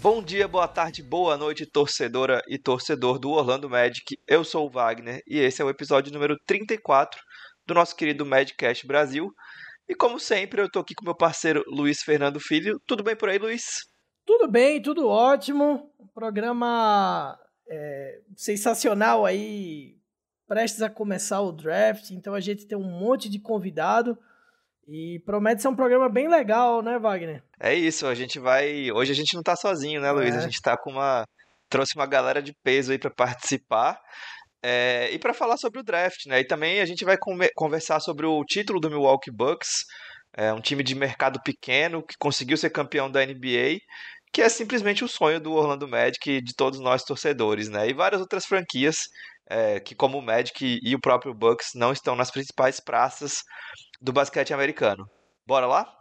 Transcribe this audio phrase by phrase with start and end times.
[0.00, 4.16] Bom dia, boa tarde, boa noite, torcedora e torcedor do Orlando Magic.
[4.28, 7.20] Eu sou o Wagner e esse é o episódio número 34
[7.66, 9.28] do nosso querido Madcast Brasil.
[9.88, 12.80] E como sempre, eu tô aqui com meu parceiro Luiz Fernando Filho.
[12.86, 13.64] Tudo bem por aí, Luiz?
[14.24, 15.90] Tudo bem, tudo ótimo.
[16.14, 17.36] Programa
[17.68, 19.96] é, sensacional aí,
[20.46, 22.12] prestes a começar o draft.
[22.12, 24.16] Então a gente tem um monte de convidado.
[24.88, 27.42] E promete ser um programa bem legal, né, Wagner?
[27.60, 28.90] É isso, a gente vai.
[28.90, 30.34] Hoje a gente não tá sozinho, né, Luiz?
[30.34, 30.38] É.
[30.38, 31.24] A gente tá com uma.
[31.68, 34.00] Trouxe uma galera de peso aí para participar.
[34.62, 35.10] É...
[35.12, 36.40] E para falar sobre o draft, né?
[36.40, 37.18] E também a gente vai
[37.54, 39.84] conversar sobre o título do Milwaukee Bucks.
[40.34, 43.78] É um time de mercado pequeno que conseguiu ser campeão da NBA,
[44.32, 47.88] que é simplesmente o sonho do Orlando Magic e de todos nós torcedores, né?
[47.90, 49.00] E várias outras franquias
[49.48, 53.42] é, que, como o Magic e o próprio Bucks, não estão nas principais praças
[54.00, 55.04] do basquete americano.
[55.46, 55.97] Bora lá?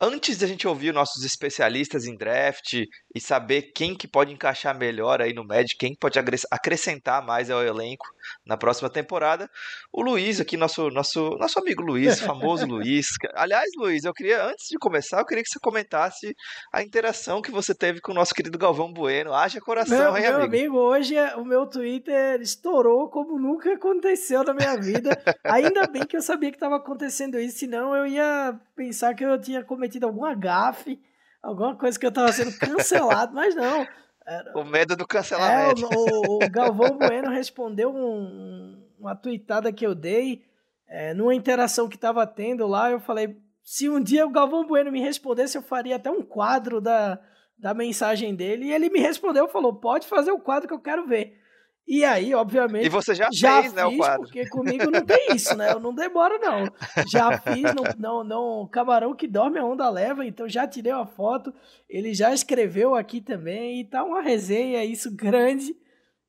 [0.00, 5.20] Antes da gente ouvir nossos especialistas em draft e saber quem que pode encaixar melhor
[5.20, 6.20] aí no Magic, quem pode
[6.52, 8.06] acrescentar mais ao elenco
[8.46, 9.50] na próxima temporada,
[9.92, 13.06] o Luiz aqui, nosso, nosso, nosso amigo Luiz, famoso Luiz.
[13.34, 16.32] Aliás, Luiz, eu queria, antes de começar, eu queria que você comentasse
[16.72, 19.34] a interação que você teve com o nosso querido Galvão Bueno.
[19.34, 20.56] Haja coração, meu, hein, meu amigo?
[20.56, 25.10] amigo, hoje é, o meu Twitter estourou como nunca aconteceu na minha vida.
[25.42, 29.40] Ainda bem que eu sabia que estava acontecendo isso, senão eu ia pensar que eu
[29.40, 31.00] tinha cometido cometido alguma gafe,
[31.42, 33.86] alguma coisa que eu tava sendo cancelado, mas não.
[34.26, 34.58] Era...
[34.58, 35.84] O medo do cancelamento.
[35.84, 40.44] É, o, o, Galvão Bueno respondeu um, uma tweetada que eu dei
[40.86, 42.90] é, numa interação que tava tendo lá.
[42.90, 46.80] Eu falei: se um dia o Galvão Bueno me respondesse, eu faria até um quadro
[46.80, 47.18] da,
[47.58, 48.66] da mensagem dele.
[48.66, 51.40] E ele me respondeu: falou, pode fazer o quadro que eu quero ver.
[51.88, 52.84] E aí, obviamente.
[52.84, 54.20] E você já, já fez, fiz, né, o quadro?
[54.24, 55.72] Porque comigo não tem isso, né?
[55.72, 56.64] Eu não demoro, não.
[57.10, 58.68] Já fiz, não, não, não.
[58.70, 61.50] Camarão que dorme, a onda leva, então já tirei uma foto.
[61.88, 63.80] Ele já escreveu aqui também.
[63.80, 65.74] E tá uma resenha, isso grande.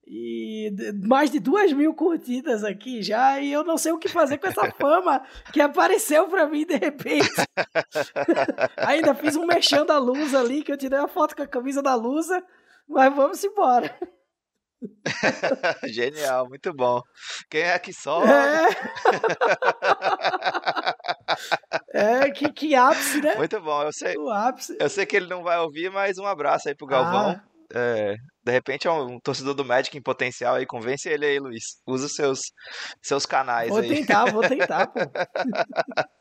[0.07, 0.73] E
[1.05, 3.41] mais de duas mil curtidas aqui já.
[3.41, 5.21] E eu não sei o que fazer com essa fama
[5.51, 7.29] que apareceu pra mim de repente.
[8.77, 11.83] Ainda fiz um mexendo da luz ali, que eu tirei uma foto com a camisa
[11.83, 12.41] da Lusa.
[12.87, 13.93] Mas vamos embora.
[15.88, 17.01] Genial, muito bom.
[17.50, 18.28] Quem é que sobe?
[21.94, 23.35] É, é que, que ápice, né?
[23.35, 24.16] Muito bom, eu sei.
[24.18, 24.78] O ápice.
[24.79, 27.31] Eu sei que ele não vai ouvir, mas um abraço aí pro Galvão.
[27.31, 27.44] Ah.
[27.72, 31.39] É, de repente é um, um, torcedor do Magic em potencial aí, convence ele aí,
[31.39, 31.79] Luiz.
[31.85, 32.39] Usa os seus,
[33.01, 33.88] seus canais vou aí.
[33.88, 35.00] Vou tentar, vou tentar, pô.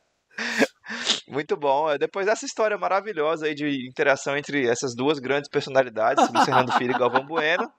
[1.28, 1.90] Muito bom.
[1.90, 6.72] É, depois dessa história maravilhosa aí de interação entre essas duas grandes personalidades, Luiz Fernando
[6.72, 7.70] Filho e Galvão Bueno,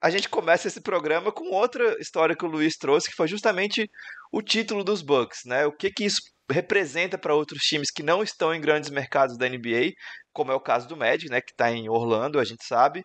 [0.00, 3.90] a gente começa esse programa com outra história que o Luiz trouxe, que foi justamente
[4.32, 5.66] o título dos Bucks, né?
[5.66, 6.20] O que que isso
[6.50, 9.92] representa para outros times que não estão em grandes mercados da NBA,
[10.32, 13.04] como é o caso do Magic, né, que está em Orlando, a gente sabe.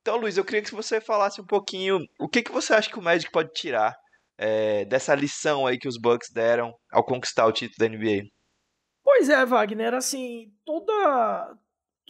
[0.00, 2.98] Então, Luiz, eu queria que você falasse um pouquinho o que que você acha que
[2.98, 3.94] o Magic pode tirar
[4.38, 8.26] é, dessa lição aí que os Bucks deram ao conquistar o título da NBA.
[9.04, 11.54] Pois é, Wagner, assim, toda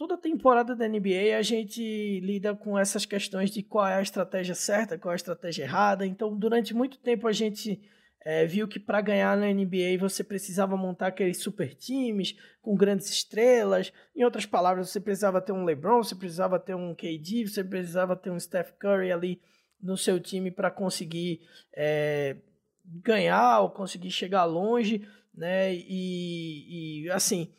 [0.01, 4.55] toda temporada da NBA a gente lida com essas questões de qual é a estratégia
[4.55, 6.07] certa, qual é a estratégia errada.
[6.07, 7.79] Então, durante muito tempo a gente
[8.25, 13.11] é, viu que para ganhar na NBA você precisava montar aqueles super times com grandes
[13.11, 13.93] estrelas.
[14.15, 18.15] Em outras palavras, você precisava ter um LeBron, você precisava ter um KD, você precisava
[18.15, 19.39] ter um Steph Curry ali
[19.79, 21.41] no seu time para conseguir
[21.77, 22.37] é,
[22.83, 25.75] ganhar ou conseguir chegar longe, né?
[25.75, 27.53] E, e assim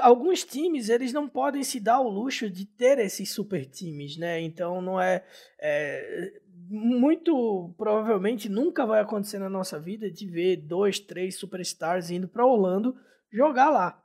[0.00, 4.40] alguns times eles não podem se dar o luxo de ter esses super times, né?
[4.40, 5.24] Então não é,
[5.60, 6.32] é,
[6.68, 12.46] muito provavelmente nunca vai acontecer na nossa vida de ver dois, três superstars indo para
[12.46, 12.96] Orlando
[13.32, 14.02] jogar lá,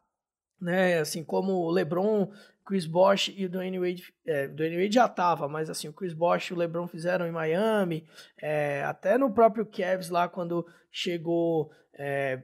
[0.61, 0.99] né?
[0.99, 2.31] Assim como o LeBron,
[2.65, 6.13] Chris Bosh e o Dwayne Wade, é, Dwayne Wade já tava, mas assim o Chris
[6.13, 8.07] Bosh e o LeBron fizeram em Miami,
[8.41, 12.41] é, até no próprio Cavs lá quando chegou é,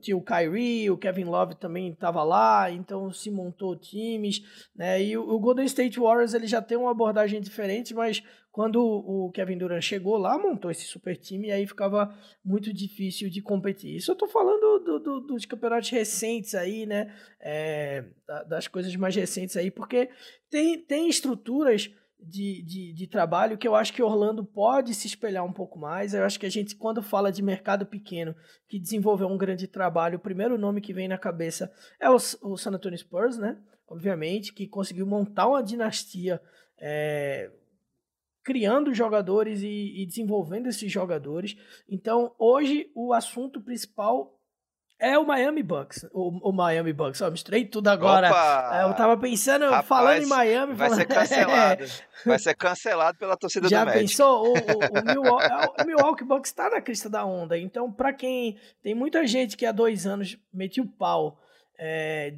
[0.00, 4.42] tinha o Kyrie, o Kevin Love também estava lá, então se montou times,
[4.74, 5.02] né?
[5.02, 9.58] E o, Golden State Warriors ele já tem uma abordagem diferente, mas quando o, Kevin
[9.58, 13.96] Durant chegou lá, montou esse super time e aí ficava muito difícil de competir.
[13.96, 17.14] Isso eu tô falando do, do, dos campeonatos recentes aí, né?
[17.40, 18.04] É,
[18.48, 20.08] das coisas mais recentes aí, porque
[20.50, 21.90] tem, tem estruturas
[22.26, 26.14] de, de, de, trabalho que eu acho que Orlando pode se espelhar um pouco mais.
[26.14, 28.34] Eu acho que a gente, quando fala de mercado pequeno
[28.68, 32.56] que desenvolveu um grande trabalho, o primeiro nome que vem na cabeça é o, o
[32.56, 33.58] San Antonio Spurs, né?
[33.86, 36.40] Obviamente, que conseguiu montar uma dinastia
[36.80, 37.50] é,
[38.42, 41.56] criando jogadores e, e desenvolvendo esses jogadores.
[41.88, 44.33] Então, hoje, o assunto principal
[45.04, 46.06] é o Miami Bucks.
[46.12, 47.20] O, o Miami Bucks.
[47.20, 48.28] Ó, misturei tudo agora.
[48.30, 48.70] Opa!
[48.72, 50.74] É, eu tava pensando, Rapaz, falando em Miami.
[50.74, 51.06] Vai falando...
[51.06, 51.84] ser cancelado.
[52.24, 54.06] vai ser cancelado pela torcida Já do Magic.
[54.06, 54.46] Já pensou?
[54.46, 57.58] O, o, o, Milwaukee, é, o Milwaukee Bucks tá na crista da onda.
[57.58, 58.58] Então, pra quem...
[58.82, 61.38] Tem muita gente que há dois anos metia o pau
[61.78, 62.34] é,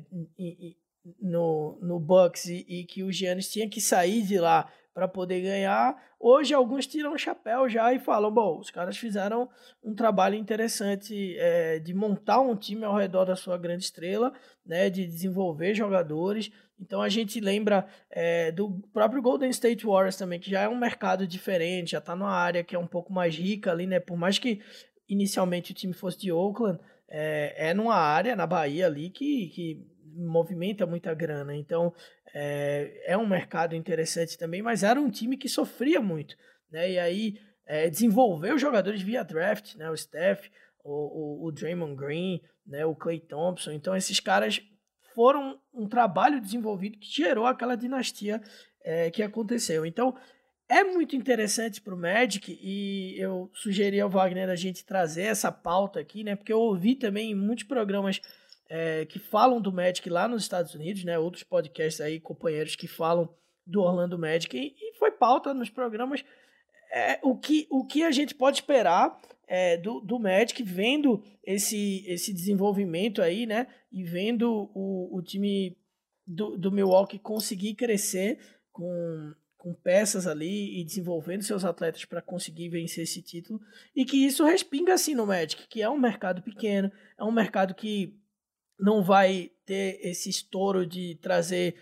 [1.20, 5.42] no, no Bucks e, e que o Giannis tinha que sair de lá para poder
[5.42, 5.94] ganhar.
[6.18, 9.46] Hoje alguns tiram o chapéu já e falam: bom, os caras fizeram
[9.84, 14.32] um trabalho interessante é, de montar um time ao redor da sua grande estrela,
[14.64, 16.50] né, de desenvolver jogadores.
[16.80, 20.78] Então a gente lembra é, do próprio Golden State Warriors também, que já é um
[20.78, 24.00] mercado diferente, já está numa área que é um pouco mais rica ali, né?
[24.00, 24.62] Por mais que
[25.06, 29.86] inicialmente o time fosse de Oakland, é, é numa área na Bahia ali que, que
[30.16, 31.54] movimenta muita grana.
[31.54, 31.92] Então
[32.34, 36.36] é, é um mercado interessante também, mas era um time que sofria muito.
[36.70, 36.92] Né?
[36.92, 39.90] E aí é, desenvolveu jogadores via draft, né?
[39.90, 40.48] o Steph,
[40.84, 42.84] o, o, o Draymond Green, né?
[42.86, 43.72] o Clay Thompson.
[43.72, 44.60] Então esses caras
[45.14, 48.40] foram um trabalho desenvolvido que gerou aquela dinastia
[48.84, 49.84] é, que aconteceu.
[49.86, 50.14] Então
[50.68, 55.50] é muito interessante para o Magic e eu sugeri ao Wagner a gente trazer essa
[55.52, 56.34] pauta aqui, né?
[56.34, 58.20] Porque eu ouvi também em muitos programas
[58.68, 61.18] é, que falam do Magic lá nos Estados Unidos, né?
[61.18, 63.28] Outros podcasts aí, companheiros que falam
[63.66, 66.24] do Orlando Magic e, e foi pauta nos programas
[66.92, 72.04] é, o, que, o que a gente pode esperar é, do, do Magic vendo esse,
[72.06, 73.66] esse desenvolvimento aí, né?
[73.92, 75.76] E vendo o, o time
[76.26, 78.38] do, do Milwaukee conseguir crescer
[78.72, 83.60] com, com peças ali e desenvolvendo seus atletas para conseguir vencer esse título
[83.94, 87.74] e que isso respinga assim no Magic, que é um mercado pequeno, é um mercado
[87.74, 88.14] que
[88.78, 91.74] não vai ter esse estouro de trazer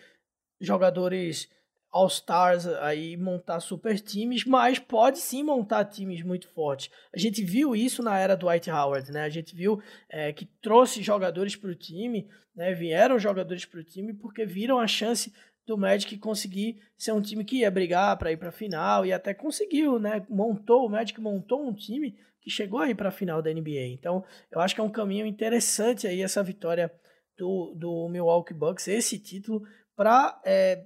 [0.60, 1.48] jogadores
[1.94, 6.90] All-Stars aí montar super times, mas pode sim montar times muito fortes.
[7.14, 9.22] A gente viu isso na era do White Howard, né?
[9.22, 12.74] A gente viu é, que trouxe jogadores para o time, né?
[12.74, 15.32] Vieram jogadores para o time porque viram a chance
[15.64, 19.12] do Magic conseguir ser um time que ia brigar para ir para a final e
[19.12, 20.26] até conseguiu, né?
[20.28, 23.86] Montou o Magic montou um time que chegou aí para a final da NBA.
[23.88, 26.92] Então, eu acho que é um caminho interessante aí essa vitória
[27.36, 30.84] do, do Milwaukee Bucks, esse título, para é,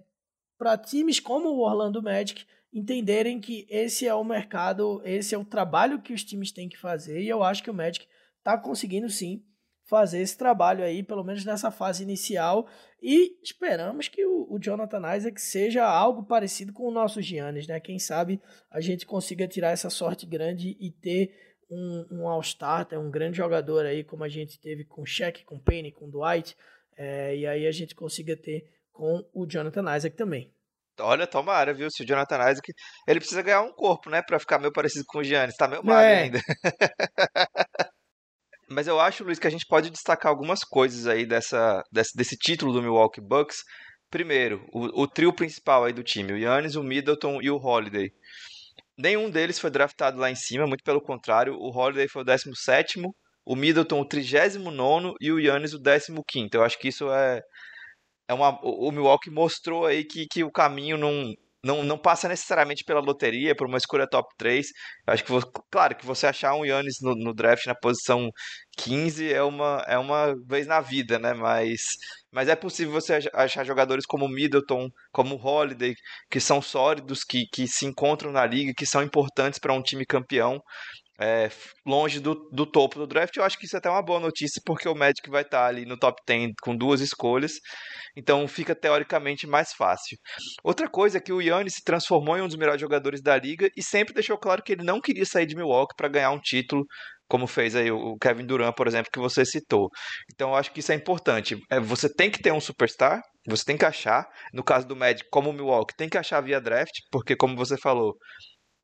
[0.87, 6.01] times como o Orlando Magic entenderem que esse é o mercado, esse é o trabalho
[6.01, 7.21] que os times têm que fazer.
[7.21, 8.07] E eu acho que o Magic
[8.39, 9.43] está conseguindo sim
[9.89, 12.69] fazer esse trabalho aí, pelo menos nessa fase inicial.
[13.03, 17.81] E esperamos que o, o Jonathan Isaac seja algo parecido com o nosso Giannis, né?
[17.81, 18.41] Quem sabe
[18.71, 21.35] a gente consiga tirar essa sorte grande e ter
[21.71, 25.93] um, um All-Star, um grande jogador aí, como a gente teve com Shaq, com Payne,
[25.93, 26.57] com Dwight,
[26.97, 30.53] é, e aí a gente consiga ter com o Jonathan Isaac também.
[31.01, 31.89] Olha, tomara, viu?
[31.91, 32.73] Se o Jonathan Isaac.
[33.07, 34.21] Ele precisa ganhar um corpo, né?
[34.21, 35.57] Pra ficar meio parecido com o Giannis.
[35.57, 36.23] Tá meio magro é.
[36.23, 36.41] ainda.
[38.71, 42.37] Mas eu acho, Luiz, que a gente pode destacar algumas coisas aí dessa, desse, desse
[42.37, 43.59] título do Milwaukee Bucks.
[44.11, 48.11] Primeiro, o, o, trio principal aí do time, o Yannis, o Middleton e o Holiday.
[48.97, 51.55] Nenhum deles foi draftado lá em cima, muito pelo contrário.
[51.55, 53.01] O Holiday foi o 17,
[53.47, 56.51] o Middleton o 39 e o Yannis o 15.
[56.53, 57.41] Eu acho que isso é.
[58.29, 61.33] é uma, o Milwaukee mostrou aí que, que o caminho não,
[61.69, 64.69] não, não passa necessariamente pela loteria, por uma escolha top 3.
[65.07, 65.33] Eu acho que,
[65.71, 68.31] claro, que você achar um Yannis no, no, draft na posição
[68.79, 71.35] 15 é uma, é uma vez na vida, né?
[71.35, 71.81] Mas,
[72.33, 75.95] mas é possível você achar jogadores como Middleton, como Holiday,
[76.31, 80.07] que são sólidos, que, que se encontram na liga, que são importantes para um time
[80.07, 80.63] campeão.
[81.21, 81.51] É,
[81.85, 84.63] longe do, do topo do draft, eu acho que isso é até uma boa notícia,
[84.65, 87.53] porque o Magic vai estar ali no top 10 com duas escolhas,
[88.17, 90.17] então fica teoricamente mais fácil.
[90.63, 93.69] Outra coisa é que o Yannis se transformou em um dos melhores jogadores da liga
[93.77, 96.85] e sempre deixou claro que ele não queria sair de Milwaukee para ganhar um título
[97.29, 99.91] como fez aí o Kevin Durant, por exemplo, que você citou.
[100.33, 101.57] Então eu acho que isso é importante.
[101.71, 104.27] É, você tem que ter um superstar, você tem que achar.
[104.53, 107.77] No caso do Magic, como o Milwaukee, tem que achar via draft, porque como você
[107.77, 108.15] falou,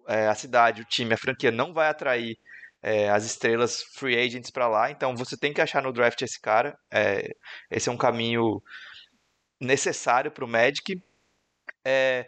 [0.09, 2.37] é, a cidade, o time, a franquia não vai atrair
[2.83, 4.91] é, as estrelas free agents para lá.
[4.91, 6.77] Então você tem que achar no draft esse cara.
[6.93, 7.31] É,
[7.71, 8.63] esse é um caminho
[9.61, 11.01] necessário para o Magic.
[11.85, 12.27] É,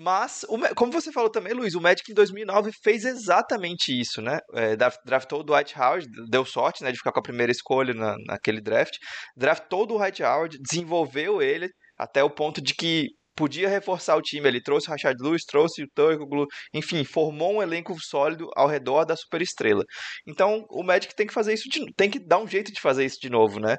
[0.00, 4.38] mas, como você falou também, Luiz, o Magic em 2009 fez exatamente isso, né?
[4.54, 8.14] É, draftou o Dwight Howard, deu sorte né, de ficar com a primeira escolha na,
[8.26, 8.94] naquele draft.
[9.36, 11.68] Draftou o Dwight Howard, desenvolveu ele
[11.98, 14.48] até o ponto de que podia reforçar o time.
[14.48, 19.04] Ele trouxe o Rashad Lewis, trouxe o Turkoglu, enfim, formou um elenco sólido ao redor
[19.04, 19.84] da superestrela.
[20.26, 23.04] Então, o Magic tem que fazer isso, de, tem que dar um jeito de fazer
[23.04, 23.76] isso de novo, né?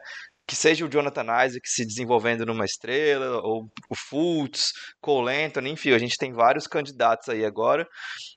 [0.48, 5.92] que seja o Jonathan Isaac se desenvolvendo numa estrela, ou o Fultz, Cole Anthony, enfim,
[5.92, 7.88] a gente tem vários candidatos aí agora,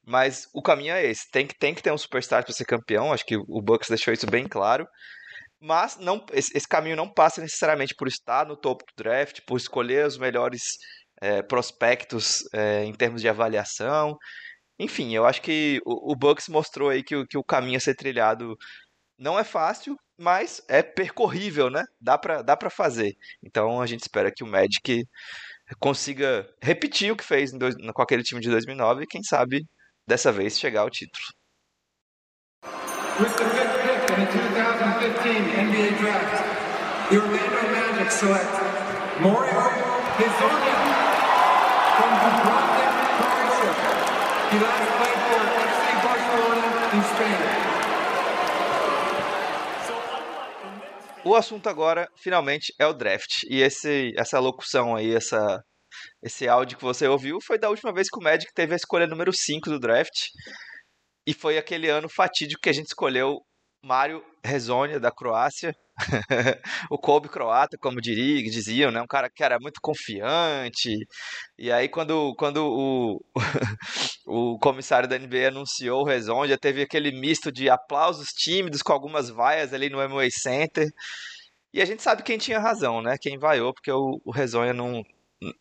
[0.07, 3.15] mas o caminho é esse, tem que, tem que ter um superstar para ser campeão,
[3.15, 4.87] acho que o Bucks deixou isso bem claro,
[5.59, 9.57] Mas não, esse, esse, caminho não passa necessariamente por estar no topo do draft, por
[9.57, 10.61] escolher os melhores
[11.23, 14.19] é, prospectos é, em termos de avaliação.
[14.79, 17.95] Enfim, eu acho que o, o Bucks mostrou aí que, que o caminho a ser
[17.95, 18.57] trilhado
[19.17, 21.85] não é fácil, mas é percorrível, né?
[22.01, 23.15] Dá pra, dá pra fazer.
[23.41, 25.05] Então a gente espera que o Magic
[25.79, 29.65] consiga repetir o que fez dois, com aquele time de 2009 e quem sabe
[30.07, 31.25] dessa vez chegar ao título.
[33.21, 38.51] With the fifth pick in the 2015 NBA Draft, the Orlando Magic select
[39.21, 39.83] Mario
[40.19, 41.02] Hezonja
[51.25, 53.45] O assunto agora, finalmente, é o draft.
[53.49, 55.63] E esse, essa locução aí, essa,
[56.23, 59.07] esse áudio que você ouviu, foi da última vez que o Magic teve a escolha
[59.07, 60.13] número 5 do draft.
[61.27, 63.39] E foi aquele ano fatídico que a gente escolheu
[63.85, 65.73] Mário Rezonia, da Croácia.
[66.91, 69.01] o Kobe croata, como diria, diziam, né?
[69.03, 70.91] Um cara que era muito confiante.
[71.59, 73.21] E aí, quando, quando o,
[74.27, 79.29] o comissário da NBA anunciou o Rezonia, teve aquele misto de aplausos tímidos com algumas
[79.29, 80.89] vaias ali no Amway Center.
[81.73, 83.17] E a gente sabe quem tinha razão, né?
[83.21, 85.03] Quem vaiou, porque o, o Rezonia não,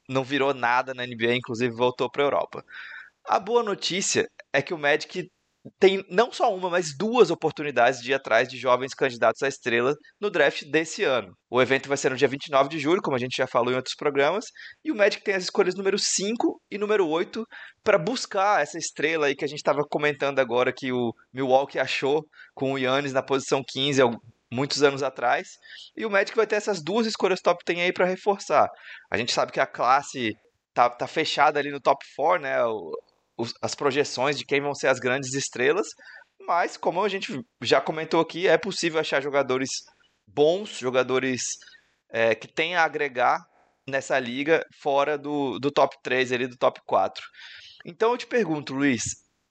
[0.09, 2.65] não virou nada na NBA, inclusive voltou para a Europa.
[3.25, 5.29] A boa notícia é que o Magic
[5.79, 9.95] tem não só uma, mas duas oportunidades de ir atrás de jovens candidatos à estrela
[10.19, 11.35] no draft desse ano.
[11.49, 13.75] O evento vai ser no dia 29 de julho, como a gente já falou em
[13.75, 14.45] outros programas,
[14.83, 17.45] e o Magic tem as escolhas número 5 e número 8
[17.83, 22.25] para buscar essa estrela aí que a gente estava comentando agora que o Milwaukee achou
[22.55, 24.01] com o Yannis na posição 15
[24.51, 25.47] muitos anos atrás.
[25.95, 28.67] E o Magic vai ter essas duas escolhas top 10 aí para reforçar.
[29.09, 30.35] A gente sabe que a classe
[30.73, 32.57] tá, tá fechada ali no top 4, né?
[33.61, 35.87] As projeções de quem vão ser as grandes estrelas,
[36.45, 39.69] mas como a gente já comentou aqui, é possível achar jogadores
[40.27, 41.43] bons, jogadores
[42.09, 43.39] é, que têm a agregar
[43.87, 47.23] nessa liga fora do, do top 3 ali, do top 4.
[47.85, 49.03] Então eu te pergunto, Luiz,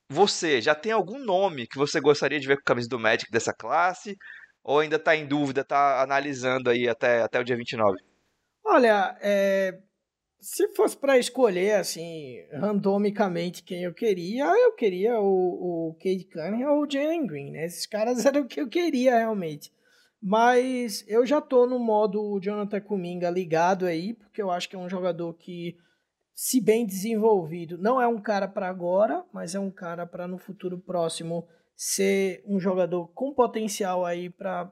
[0.09, 3.31] você já tem algum nome que você gostaria de ver com a camisa do Magic
[3.31, 4.17] dessa classe?
[4.63, 7.99] Ou ainda está em dúvida, está analisando aí até, até o dia 29?
[8.65, 9.73] Olha, é,
[10.41, 16.73] se fosse para escolher, assim, randomicamente quem eu queria, eu queria o, o Cade Cunningham
[16.73, 17.67] ou o Jalen Green, né?
[17.67, 19.73] Esses caras eram o que eu queria realmente.
[20.23, 24.79] Mas eu já tô no modo Jonathan Kuminga ligado aí, porque eu acho que é
[24.79, 25.77] um jogador que,
[26.35, 30.39] se bem desenvolvido, não é um cara para agora, mas é um cara para no
[30.39, 34.71] futuro próximo ser um jogador com potencial aí para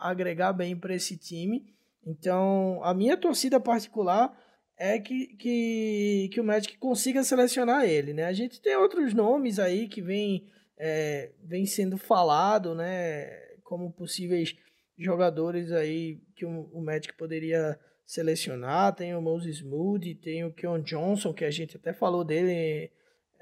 [0.00, 1.66] agregar bem para esse time.
[2.06, 4.34] Então, a minha torcida particular
[4.82, 8.24] é que, que, que o Magic consiga selecionar ele, né?
[8.24, 13.30] A gente tem outros nomes aí que vem, é, vem sendo falado, né?
[13.62, 14.56] Como possíveis
[14.98, 18.92] jogadores aí que o, o Magic poderia selecionar.
[18.92, 22.90] Tem o Moses Moody, tem o Keon Johnson, que a gente até falou dele,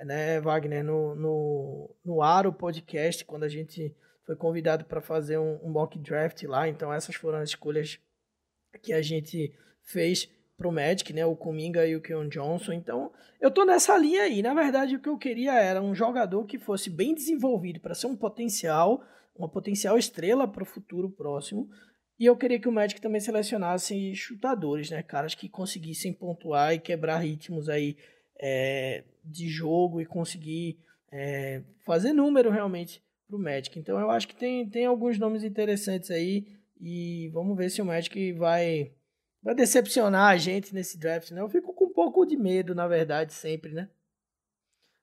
[0.05, 5.59] né, Wagner, no, no, no Aro Podcast, quando a gente foi convidado para fazer um,
[5.63, 6.69] um mock draft lá.
[6.69, 7.99] Então essas foram as escolhas
[8.83, 10.29] que a gente fez
[10.61, 11.25] pro Magic, né?
[11.25, 12.75] O Kuminga e o Keon Johnson.
[12.75, 14.43] Então, eu tô nessa linha aí.
[14.43, 18.09] Na verdade, o que eu queria era um jogador que fosse bem desenvolvido para ser
[18.09, 19.03] um potencial,
[19.35, 21.67] uma potencial estrela para o futuro próximo.
[22.19, 25.03] E eu queria que o Magic também selecionasse chutadores, né?
[25.03, 27.97] Caras que conseguissem pontuar e quebrar ritmos aí
[28.39, 30.79] é, de jogo e conseguir
[31.11, 33.79] é, fazer número realmente pro Magic.
[33.79, 36.47] Então eu acho que tem, tem alguns nomes interessantes aí
[36.79, 38.93] e vamos ver se o Magic vai
[39.43, 41.41] vai decepcionar a gente nesse draft, né?
[41.41, 43.89] Eu fico com um pouco de medo, na verdade, sempre, né?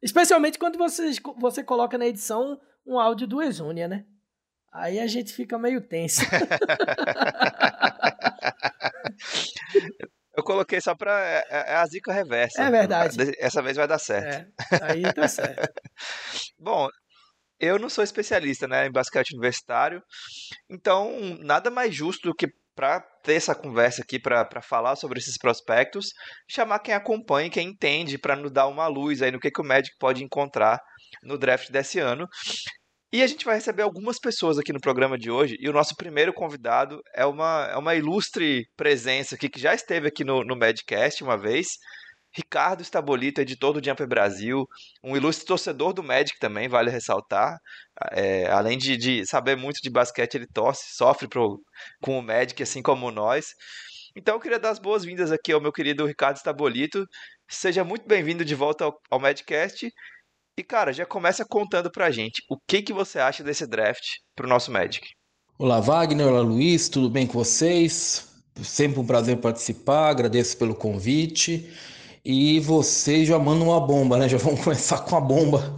[0.01, 4.05] Especialmente quando você, você coloca na edição um áudio do Exônia, né?
[4.71, 6.21] Aí a gente fica meio tenso.
[10.37, 11.19] Eu coloquei só pra.
[11.19, 12.61] É, é, é a zica reversa.
[12.61, 13.17] É verdade.
[13.39, 14.53] Essa vez vai dar certo.
[14.71, 15.81] É, aí tá certo.
[16.59, 16.87] Bom,
[17.59, 20.03] eu não sou especialista né, em basquete universitário,
[20.69, 25.35] então nada mais justo do que para ter essa conversa aqui, para falar sobre esses
[25.35, 26.09] prospectos,
[26.47, 29.65] chamar quem acompanha, quem entende, para nos dar uma luz aí no que, que o
[29.65, 30.79] Magic pode encontrar
[31.23, 32.27] no draft desse ano.
[33.11, 35.95] E a gente vai receber algumas pessoas aqui no programa de hoje, e o nosso
[35.95, 40.55] primeiro convidado é uma, é uma ilustre presença aqui, que já esteve aqui no, no
[40.55, 41.67] Madcast uma vez,
[42.37, 44.67] Ricardo Estabolito, editor do Jumper Brasil,
[45.03, 47.57] um ilustre torcedor do Magic também, vale ressaltar.
[48.11, 51.59] É, além de, de, saber muito de basquete, ele torce, sofre pro,
[51.99, 53.55] com o Magic, assim como nós.
[54.15, 57.07] Então eu queria dar as boas-vindas aqui ao meu querido Ricardo Estabolito.
[57.49, 59.91] Seja muito bem-vindo de volta ao, ao Madcast.
[60.55, 64.47] E, cara, já começa contando pra gente o que, que você acha desse draft pro
[64.47, 65.07] nosso Magic.
[65.57, 66.27] Olá, Wagner.
[66.27, 66.87] Olá, Luiz.
[66.87, 68.27] Tudo bem com vocês?
[68.63, 70.09] Sempre um prazer participar.
[70.09, 71.71] Agradeço pelo convite.
[72.29, 74.27] E vocês já mandam uma bomba, né?
[74.27, 75.77] Já vamos começar com a bomba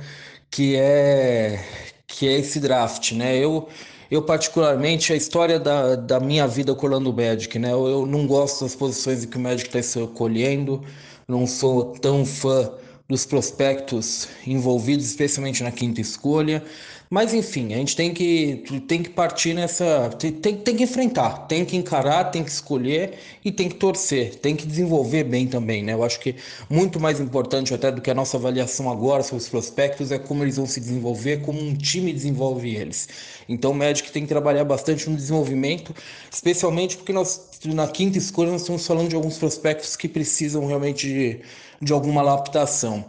[0.49, 1.63] que é
[2.07, 3.37] que é esse draft, né?
[3.37, 3.67] Eu
[4.09, 7.71] eu particularmente a história da, da minha vida com o Orlando Magic, né?
[7.71, 10.83] Eu, eu não gosto das posições que o Magic está escolhendo.
[11.27, 12.71] Não sou tão fã
[13.07, 16.63] dos prospectos envolvidos, especialmente na quinta escolha.
[17.11, 20.09] Mas enfim, a gente tem que, tem que partir nessa.
[20.11, 24.55] Tem, tem, que enfrentar, tem que encarar, tem que escolher e tem que torcer, tem
[24.55, 25.93] que desenvolver bem também, né?
[25.93, 26.35] Eu acho que
[26.69, 30.43] muito mais importante até do que a nossa avaliação agora sobre os prospectos é como
[30.43, 33.09] eles vão se desenvolver, como um time desenvolve eles.
[33.47, 35.95] Então o Magic tem que trabalhar bastante no desenvolvimento,
[36.31, 41.07] especialmente porque nós, na quinta escolha, nós estamos falando de alguns prospectos que precisam realmente
[41.07, 41.41] de,
[41.81, 43.03] de alguma adaptação.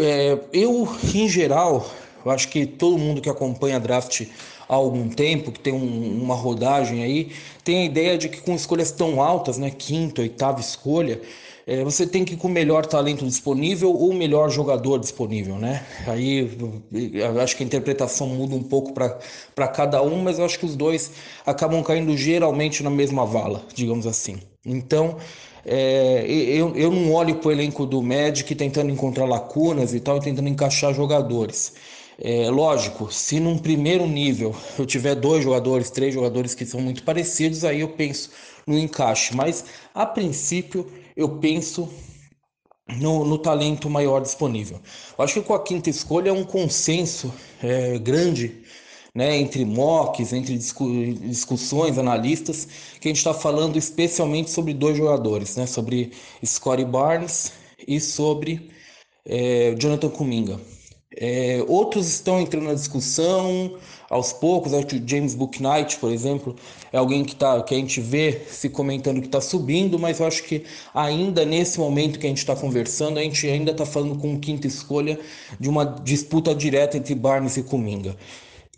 [0.00, 1.88] É, eu, em geral,
[2.24, 4.22] eu acho que todo mundo que acompanha draft
[4.68, 8.54] há algum tempo, que tem um, uma rodagem aí, tem a ideia de que com
[8.54, 11.20] escolhas tão altas, né, quinta, oitava escolha,
[11.66, 15.56] é, você tem que ir com o melhor talento disponível ou o melhor jogador disponível,
[15.56, 15.82] né?
[16.06, 16.50] Aí
[16.92, 20.66] eu acho que a interpretação muda um pouco para cada um, mas eu acho que
[20.66, 21.10] os dois
[21.46, 24.36] acabam caindo geralmente na mesma vala, digamos assim.
[24.64, 25.16] Então,
[25.64, 30.18] é, eu, eu não olho para o elenco do Magic tentando encontrar lacunas e tal,
[30.18, 31.72] e tentando encaixar jogadores.
[32.18, 37.02] É, lógico, se num primeiro nível eu tiver dois jogadores, três jogadores que são muito
[37.02, 38.30] parecidos, aí eu penso
[38.66, 39.34] no encaixe.
[39.34, 41.88] Mas a princípio eu penso
[43.00, 44.80] no, no talento maior disponível.
[45.16, 48.62] Eu acho que com a quinta escolha é um consenso é, grande
[49.14, 50.86] né, entre mocks, entre discu
[51.20, 52.66] discussões, analistas,
[53.00, 56.12] que a gente está falando especialmente sobre dois jogadores, né, sobre
[56.44, 57.52] Scottie Barnes
[57.86, 58.70] e sobre
[59.24, 60.60] é, Jonathan Kuminga.
[61.16, 63.76] É, outros estão entrando na discussão
[64.10, 64.72] aos poucos.
[64.74, 66.54] Acho que o James Booknight, por exemplo,
[66.92, 70.26] é alguém que, tá, que a gente vê se comentando que está subindo, mas eu
[70.26, 74.16] acho que ainda nesse momento que a gente está conversando, a gente ainda está falando
[74.16, 75.18] com quinta escolha
[75.58, 78.16] de uma disputa direta entre Barnes e Kuminga.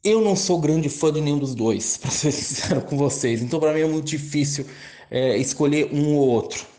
[0.05, 3.59] Eu não sou grande fã de nenhum dos dois, para ser sincero com vocês, então
[3.59, 4.67] para mim é muito difícil
[5.11, 6.76] é, escolher um ou outro.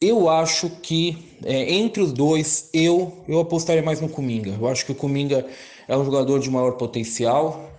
[0.00, 4.50] Eu acho que é, entre os dois, eu, eu apostaria mais no Kuminga.
[4.50, 5.46] Eu acho que o Kuminga
[5.88, 7.70] é um jogador de maior potencial.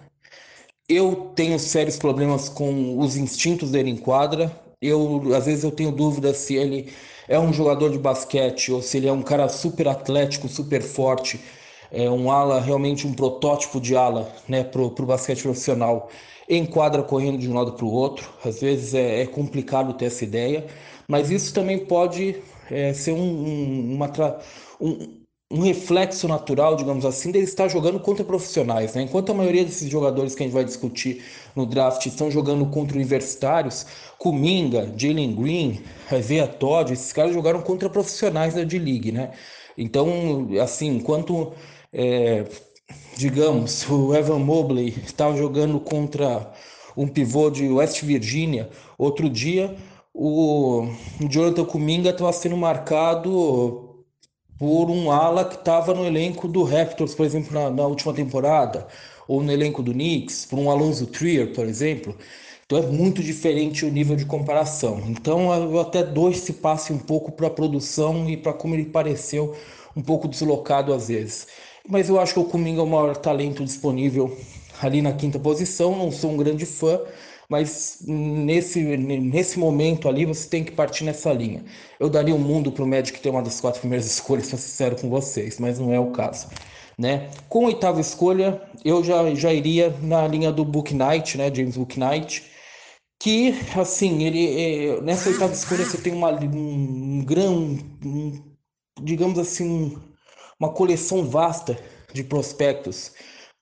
[0.89, 4.51] Eu tenho sérios problemas com os instintos dele em quadra.
[4.81, 6.91] Eu, às vezes eu tenho dúvida se ele
[7.27, 11.39] é um jogador de basquete ou se ele é um cara super atlético, super forte,
[11.91, 16.09] é um ala, realmente um protótipo de ala né, para o basquete profissional
[16.49, 18.29] em quadra correndo de um lado para o outro.
[18.43, 20.65] Às vezes é, é complicado ter essa ideia.
[21.07, 22.35] Mas isso também pode
[22.69, 24.11] é, ser um, uma
[24.79, 28.93] um, um, reflexo natural, digamos assim, dele estar jogando contra profissionais.
[28.93, 29.03] Né?
[29.03, 31.23] Enquanto a maioria desses jogadores que a gente vai discutir
[31.55, 33.85] no draft estão jogando contra universitários,
[34.17, 39.11] Kuminga, Jalen Green, Isaiah Todd, esses caras jogaram contra profissionais da D-League.
[39.13, 39.31] Né?
[39.77, 41.53] Então, assim, enquanto,
[41.93, 42.45] é,
[43.15, 46.51] digamos, o Evan Mobley estava jogando contra
[46.97, 49.75] um pivô de West Virginia outro dia,
[50.19, 50.89] o
[51.29, 54.03] Jonathan Kuminga estava sendo marcado
[54.57, 58.87] por um ala que estava no elenco do Raptors, por exemplo, na, na, última temporada,
[59.27, 62.17] ou no elenco do Knicks, por um Alonso Trier, por exemplo.
[62.65, 65.03] Então é muito diferente o nível de comparação.
[65.07, 68.85] Então eu até dou esse passe um pouco para a produção e para como ele
[68.85, 69.55] pareceu
[69.95, 71.47] um pouco deslocado às vezes.
[71.87, 74.35] Mas eu acho que o Kuminga é o maior talento disponível
[74.81, 75.95] ali na quinta posição.
[75.95, 76.99] Não sou um grande fã,
[77.49, 81.63] mas nesse, nesse momento ali você tem que partir nessa linha.
[81.99, 84.57] Eu daria o um mundo para o Magic ter uma das quatro primeiras escolhas, para
[84.57, 86.47] ser sincero com vocês, mas não é o caso.
[86.97, 87.29] Né?
[87.47, 91.53] Com a oitava escolha, eu já, já iria na linha do Book Knight, né?
[91.53, 92.43] James Book Knight,
[93.19, 98.43] que assim, ele é, nessa oitava escolha você tem uma, um, grande, um,
[99.01, 99.95] digamos assim,
[100.59, 101.77] uma coleção vasta
[102.13, 103.13] de prospectos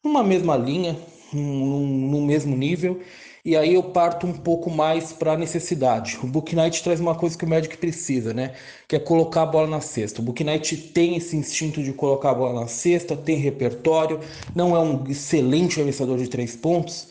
[0.03, 0.97] numa mesma linha,
[1.33, 3.01] num, num mesmo nível
[3.45, 6.17] e aí eu parto um pouco mais para a necessidade.
[6.23, 8.55] O Book Night traz uma coisa que o Magic precisa, né?
[8.87, 10.19] Que é colocar a bola na cesta.
[10.19, 14.19] O Book Night tem esse instinto de colocar a bola na cesta, tem repertório,
[14.55, 17.07] não é um excelente arremessador de três pontos,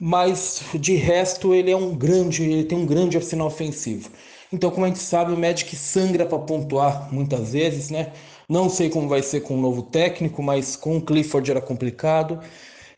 [0.00, 4.08] mas de resto ele é um grande, ele tem um grande arsenal ofensivo.
[4.50, 8.12] Então, como a gente sabe, o Magic sangra para pontuar muitas vezes, né?
[8.48, 12.40] Não sei como vai ser com o novo técnico, mas com o Clifford era complicado.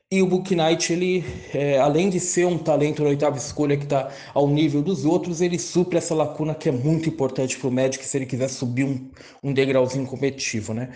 [0.08, 3.82] E o Book Knight, ele, é, além de ser um talento na oitava escolha que
[3.82, 7.72] está ao nível dos outros, ele supre essa lacuna que é muito importante para o
[7.72, 9.10] Magic se ele quiser subir um,
[9.42, 10.90] um degrauzinho competitivo, né?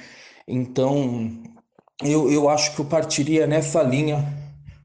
[0.46, 1.42] Então,
[2.04, 4.24] eu, eu acho que eu partiria nessa linha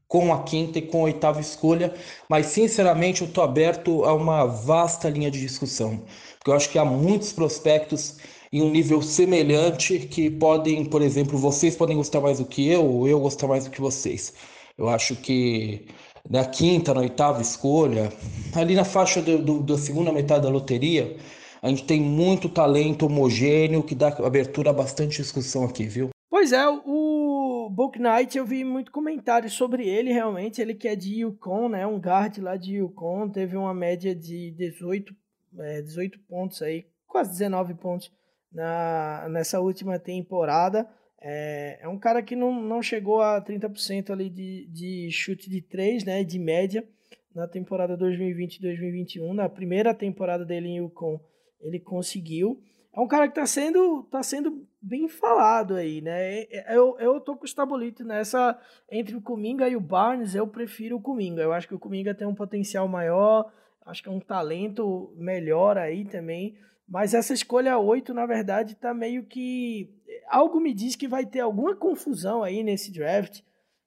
[0.08, 1.94] com a quinta e com a oitava escolha,
[2.28, 6.02] mas sinceramente eu estou aberto a uma vasta linha de discussão,
[6.38, 8.16] porque eu acho que há muitos prospectos
[8.56, 12.86] em um nível semelhante que podem, por exemplo, vocês podem gostar mais do que eu,
[12.86, 14.32] ou eu gostar mais do que vocês.
[14.78, 15.86] Eu acho que
[16.28, 18.10] na quinta, na oitava escolha,
[18.54, 21.18] ali na faixa do, do, da segunda metade da loteria,
[21.60, 26.08] a gente tem muito talento homogêneo que dá abertura a bastante discussão aqui, viu?
[26.30, 30.62] Pois é, o Book Knight eu vi muito comentário sobre ele, realmente.
[30.62, 31.86] Ele que é de Yukon, né?
[31.86, 35.14] Um guard lá de Yukon, teve uma média de 18,
[35.58, 38.10] é, 18 pontos aí, quase 19 pontos
[38.52, 40.88] na, nessa última temporada.
[41.20, 45.60] É, é um cara que não, não chegou a 30% ali de, de chute de
[45.60, 46.24] 3, né?
[46.24, 46.86] De média
[47.34, 49.32] na temporada 2020-2021.
[49.32, 51.20] Na primeira temporada dele em Yukon,
[51.60, 52.62] ele conseguiu
[52.96, 56.44] é um cara que está sendo, tá sendo bem falado aí, né?
[56.74, 58.58] Eu, eu tô com o Stabolito nessa.
[58.90, 61.42] Entre o Cominga e o Barnes, eu prefiro o Cominga.
[61.42, 63.52] Eu acho que o Cominga tem um potencial maior,
[63.84, 66.56] acho que é um talento melhor aí também.
[66.88, 69.92] Mas essa escolha 8, na verdade, tá meio que.
[70.28, 73.40] Algo me diz que vai ter alguma confusão aí nesse draft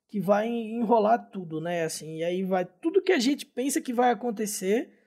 [0.07, 1.83] que vai enrolar tudo, né?
[1.83, 2.65] Assim, e aí vai.
[2.65, 4.99] Tudo que a gente pensa que vai acontecer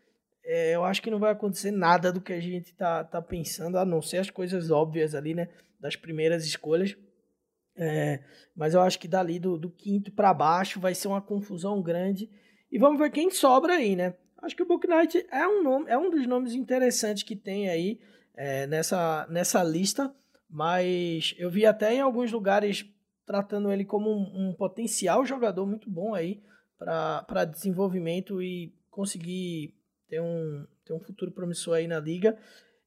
[0.45, 3.79] é, eu acho que não vai acontecer nada do que a gente tá, tá pensando,
[3.79, 5.49] a não ser as coisas óbvias ali, né?
[5.81, 6.97] Das primeiras escolhas.
[7.77, 8.21] É,
[8.55, 12.29] mas eu acho que dali do, do quinto para baixo vai ser uma confusão grande.
[12.71, 14.15] E vamos ver quem sobra aí, né?
[14.43, 17.69] Acho que o Book Knight é um, nome, é um dos nomes interessantes que tem
[17.69, 18.01] aí
[18.35, 20.13] é, nessa, nessa lista.
[20.51, 22.85] Mas eu vi até em alguns lugares
[23.25, 26.43] tratando ele como um, um potencial jogador muito bom aí
[26.77, 29.75] para desenvolvimento e conseguir
[30.09, 32.37] tem um, tem um futuro promissor aí na liga.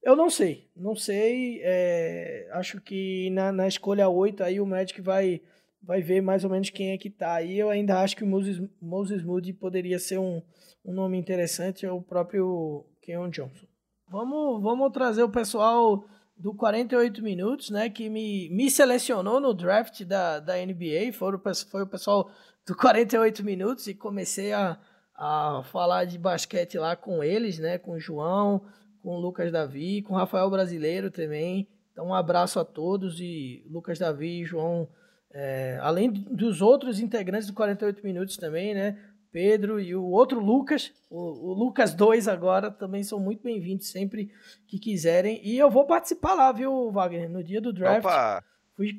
[0.00, 1.60] Eu não sei, não sei.
[1.64, 5.42] É, acho que na, na escolha 8 aí o Magic vai,
[5.82, 7.58] vai ver mais ou menos quem é que tá aí.
[7.58, 10.42] Eu ainda acho que o Moses, Moses Moody poderia ser um,
[10.84, 13.66] um nome interessante, é o próprio Keon Johnson.
[14.08, 16.04] Vamos, vamos trazer o pessoal
[16.36, 21.86] do 48 minutos, né, que me, me selecionou no draft da, da NBA, foi, o
[21.86, 22.30] pessoal
[22.66, 24.78] do 48 minutos e comecei a,
[25.14, 27.78] a falar de basquete lá com eles, né?
[27.78, 28.62] Com o João,
[29.02, 31.68] com o Lucas Davi, com o Rafael Brasileiro também.
[31.92, 34.88] Então, um abraço a todos e Lucas Davi e João,
[35.32, 38.98] é, além dos outros integrantes do 48 Minutos também, né?
[39.30, 44.30] Pedro e o outro Lucas, o, o Lucas 2 agora, também são muito bem-vindos sempre
[44.66, 45.40] que quiserem.
[45.46, 47.28] E eu vou participar lá, viu, Wagner?
[47.28, 47.98] No dia do draft.
[48.06, 48.42] Opa.
[48.74, 48.98] Fui,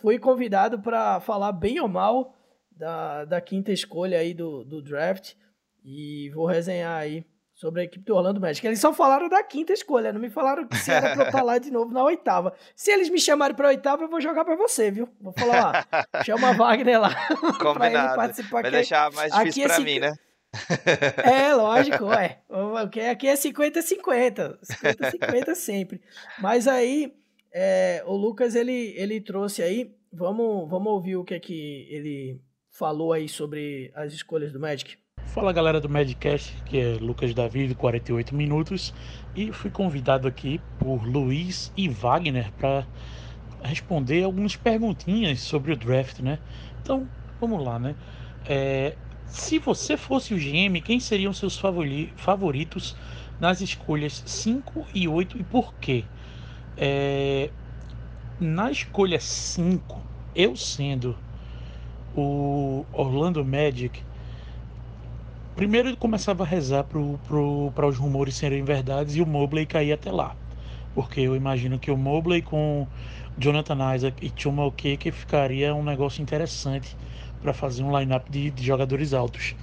[0.00, 2.36] fui convidado para falar bem ou mal
[2.70, 5.34] da, da quinta escolha aí do, do draft.
[5.84, 7.24] E vou resenhar aí
[7.62, 8.66] sobre a equipe do Orlando Magic.
[8.66, 11.42] Eles só falaram da quinta escolha, não me falaram que se era pra eu estar
[11.42, 12.52] lá de novo na oitava.
[12.74, 15.08] Se eles me chamarem pra oitava, eu vou jogar pra você, viu?
[15.20, 17.14] Vou falar, ó, chama Wagner lá
[17.72, 18.50] pra ele participar.
[18.50, 18.70] Vai aqui.
[18.72, 20.14] deixar mais difícil aqui é pra mim, né?
[21.22, 22.40] É, lógico, ué.
[23.12, 24.58] Aqui é 50-50.
[24.60, 26.00] 50-50 sempre.
[26.40, 27.14] Mas aí,
[27.54, 32.40] é, o Lucas, ele, ele trouxe aí, vamos, vamos ouvir o que é que ele
[32.72, 34.96] falou aí sobre as escolhas do Magic.
[35.32, 38.92] Fala galera do Madcast, que é Lucas Davi, de 48 minutos,
[39.34, 42.86] e fui convidado aqui por Luiz e Wagner para
[43.62, 46.38] responder algumas perguntinhas sobre o draft, né?
[46.82, 47.08] Então,
[47.40, 47.96] vamos lá, né?
[48.44, 51.58] É, se você fosse o GM, quem seriam seus
[52.14, 52.94] favoritos
[53.40, 56.04] nas escolhas 5 e 8 e por quê?
[56.76, 57.48] É,
[58.38, 59.98] na escolha 5,
[60.36, 61.16] eu sendo
[62.14, 64.02] o Orlando Magic,
[65.54, 70.10] Primeiro ele começava a rezar para os rumores serem verdades e o Mobley cair até
[70.10, 70.34] lá.
[70.94, 72.86] Porque eu imagino que o Mobley com
[73.36, 76.96] Jonathan Isaac e Chuma Okeke ficaria um negócio interessante
[77.40, 79.54] para fazer um lineup de, de jogadores altos.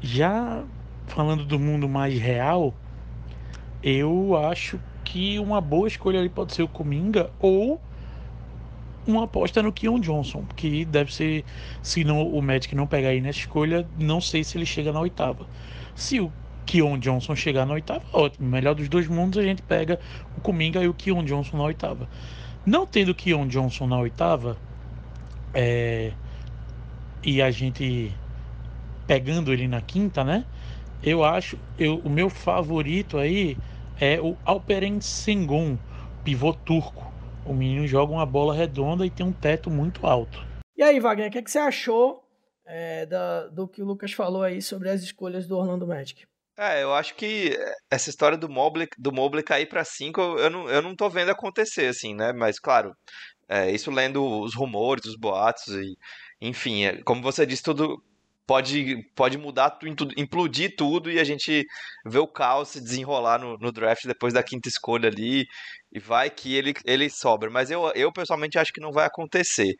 [0.00, 0.64] Já
[1.06, 2.74] falando do mundo mais real,
[3.82, 7.80] eu acho que uma boa escolha ali pode ser o Kuminga ou
[9.06, 11.44] uma aposta no Keon Johnson, que deve ser,
[11.82, 15.00] se não, o Magic não pegar aí nessa escolha, não sei se ele chega na
[15.00, 15.46] oitava.
[15.94, 16.32] Se o
[16.66, 18.48] Keon Johnson chegar na oitava, ótimo.
[18.48, 20.00] Melhor dos dois mundos, a gente pega
[20.36, 22.08] o Kuminga e o Keon Johnson na oitava.
[22.64, 24.58] Não tendo o Keon Johnson na oitava,
[25.54, 26.12] é,
[27.22, 28.12] e a gente
[29.06, 30.44] pegando ele na quinta, né?
[31.02, 33.56] Eu acho, eu, o meu favorito aí
[34.00, 35.78] é o Alperen Sengun,
[36.24, 37.15] pivô turco
[37.46, 40.44] o menino joga uma bola redonda e tem um teto muito alto.
[40.76, 42.22] E aí, Wagner, o que, é que você achou
[42.66, 46.26] é, da, do que o Lucas falou aí sobre as escolhas do Orlando Magic?
[46.58, 47.56] É, eu acho que
[47.90, 51.30] essa história do Mobley, do Mobley cair para 5, eu não, eu não tô vendo
[51.30, 52.32] acontecer, assim, né?
[52.32, 52.94] Mas, claro,
[53.48, 55.96] é, isso lendo os rumores, os boatos e,
[56.40, 58.02] enfim, é, como você disse, tudo
[58.46, 59.78] pode, pode mudar,
[60.16, 61.66] implodir tudo e a gente
[62.06, 65.46] vê o caos se desenrolar no, no, draft depois da quinta escolha ali
[65.96, 67.48] e vai que ele, ele sobra.
[67.48, 69.74] Mas eu, eu pessoalmente acho que não vai acontecer.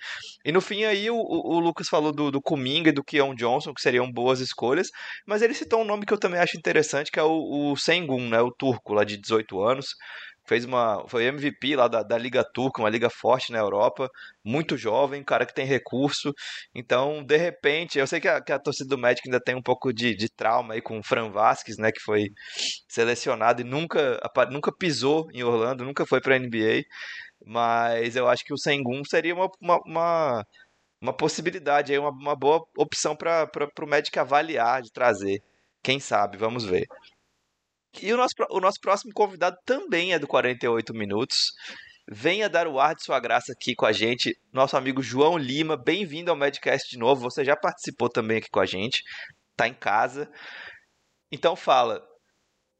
[0.45, 3.75] E no fim aí o, o, Lucas falou do, do Kuminga e do Keon Johnson,
[3.75, 4.89] que seriam boas escolhas,
[5.27, 8.31] mas ele citou um nome que eu também acho interessante, que é o, o Sengun,
[8.31, 9.89] né, o turco lá de 18 anos
[10.49, 14.09] fez uma foi MVP lá da, da Liga Turca, uma liga forte na Europa,
[14.45, 16.33] muito jovem, cara que tem recurso.
[16.75, 19.63] Então, de repente, eu sei que a, que a torcida do Magic ainda tem um
[19.63, 22.29] pouco de, de trauma aí com o Fran Vasquez, né, que foi
[22.89, 24.19] selecionado e nunca
[24.51, 26.83] nunca pisou em Orlando, nunca foi para a NBA.
[27.45, 30.47] Mas eu acho que o Sengun seria uma, uma, uma,
[31.01, 33.49] uma possibilidade, aí, uma, uma boa opção para
[33.83, 35.43] o Magic avaliar, de trazer.
[35.83, 36.87] Quem sabe, vamos ver.
[38.03, 41.53] E o nosso, o nosso próximo convidado também é do 48 Minutos.
[42.09, 45.77] Venha dar o ar de sua graça aqui com a gente, nosso amigo João Lima.
[45.77, 47.23] Bem-vindo ao Medcast de novo.
[47.23, 49.03] Você já participou também aqui com a gente,
[49.57, 50.31] tá em casa.
[51.33, 52.01] Então fala,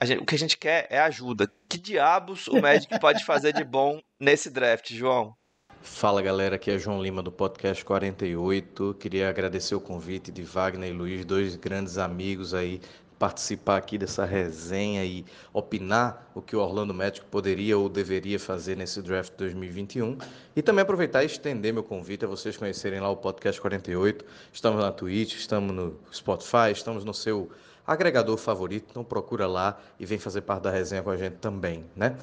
[0.05, 1.51] gente, o que a gente quer é ajuda.
[1.69, 5.35] Que diabos o Magic pode fazer de bom nesse draft, João?
[5.83, 8.95] Fala galera, aqui é João Lima do Podcast 48.
[8.95, 12.81] Queria agradecer o convite de Wagner e Luiz, dois grandes amigos aí
[13.19, 18.77] participar aqui dessa resenha e opinar o que o Orlando Magic poderia ou deveria fazer
[18.77, 20.19] nesse draft 2021
[20.55, 24.25] e também aproveitar e estender meu convite a vocês conhecerem lá o podcast 48.
[24.53, 27.51] Estamos na Twitch, estamos no Spotify, estamos no seu
[27.87, 31.85] agregador favorito, então procura lá e vem fazer parte da resenha com a gente também,
[31.95, 32.17] né?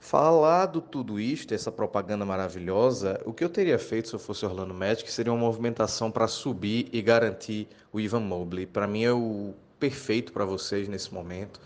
[0.00, 4.72] Falado tudo isto, essa propaganda maravilhosa, o que eu teria feito se eu fosse Orlando
[4.72, 8.64] Magic seria uma movimentação para subir e garantir o Ivan Mobley.
[8.64, 11.60] Para mim é o perfeito para vocês nesse momento.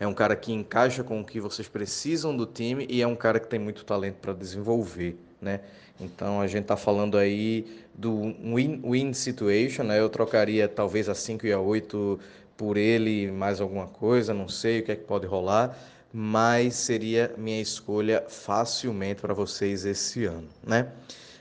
[0.00, 3.16] É um cara que encaixa com o que vocês precisam do time e é um
[3.16, 5.60] cara que tem muito talento para desenvolver, né?
[6.00, 9.98] Então a gente está falando aí do win-win situation, né?
[9.98, 12.18] Eu trocaria talvez a 5 e a 8
[12.56, 15.76] por ele mais alguma coisa, não sei o que é que pode rolar,
[16.12, 20.88] mas seria minha escolha facilmente para vocês esse ano, né?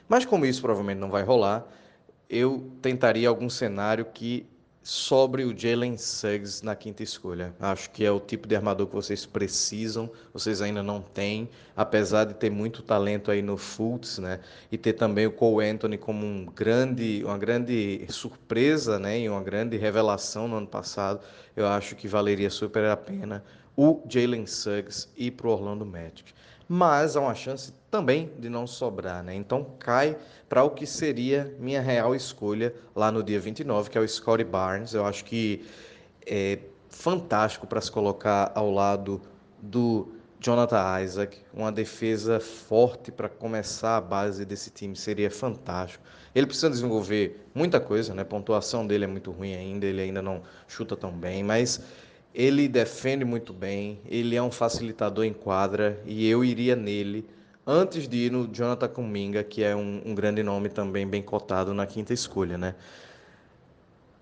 [0.10, 1.68] Mas como isso provavelmente não vai rolar,
[2.30, 4.46] eu tentaria algum cenário que
[4.88, 7.54] sobre o Jalen Suggs na quinta escolha.
[7.60, 12.23] Acho que é o tipo de armador que vocês precisam, vocês ainda não têm, apesar
[12.23, 14.39] de ter muito talento aí no Fultz, né?
[14.71, 19.19] E ter também o Cole Anthony como um grande, uma grande surpresa, né?
[19.19, 21.19] E uma grande revelação no ano passado.
[21.54, 23.43] Eu acho que valeria super a pena
[23.76, 26.34] o Jalen Suggs ir para o Orlando Magic
[26.67, 29.34] mas há uma chance também de não sobrar, né?
[29.34, 30.17] Então cai
[30.49, 34.43] para o que seria minha real escolha lá no dia 29, que é o Scottie
[34.43, 34.93] Barnes.
[34.93, 35.65] Eu acho que
[36.25, 39.21] é fantástico para se colocar ao lado
[39.62, 46.03] do Jonathan Isaac, uma defesa forte para começar a base desse time seria fantástico.
[46.36, 48.21] Ele precisa desenvolver muita coisa, né?
[48.21, 51.82] A pontuação dele é muito ruim ainda, ele ainda não chuta tão bem, mas
[52.34, 57.26] ele defende muito bem, ele é um facilitador em quadra e eu iria nele
[57.66, 61.74] antes de ir no Jonathan Kuminga, que é um, um grande nome também bem cotado
[61.74, 62.76] na quinta escolha, né?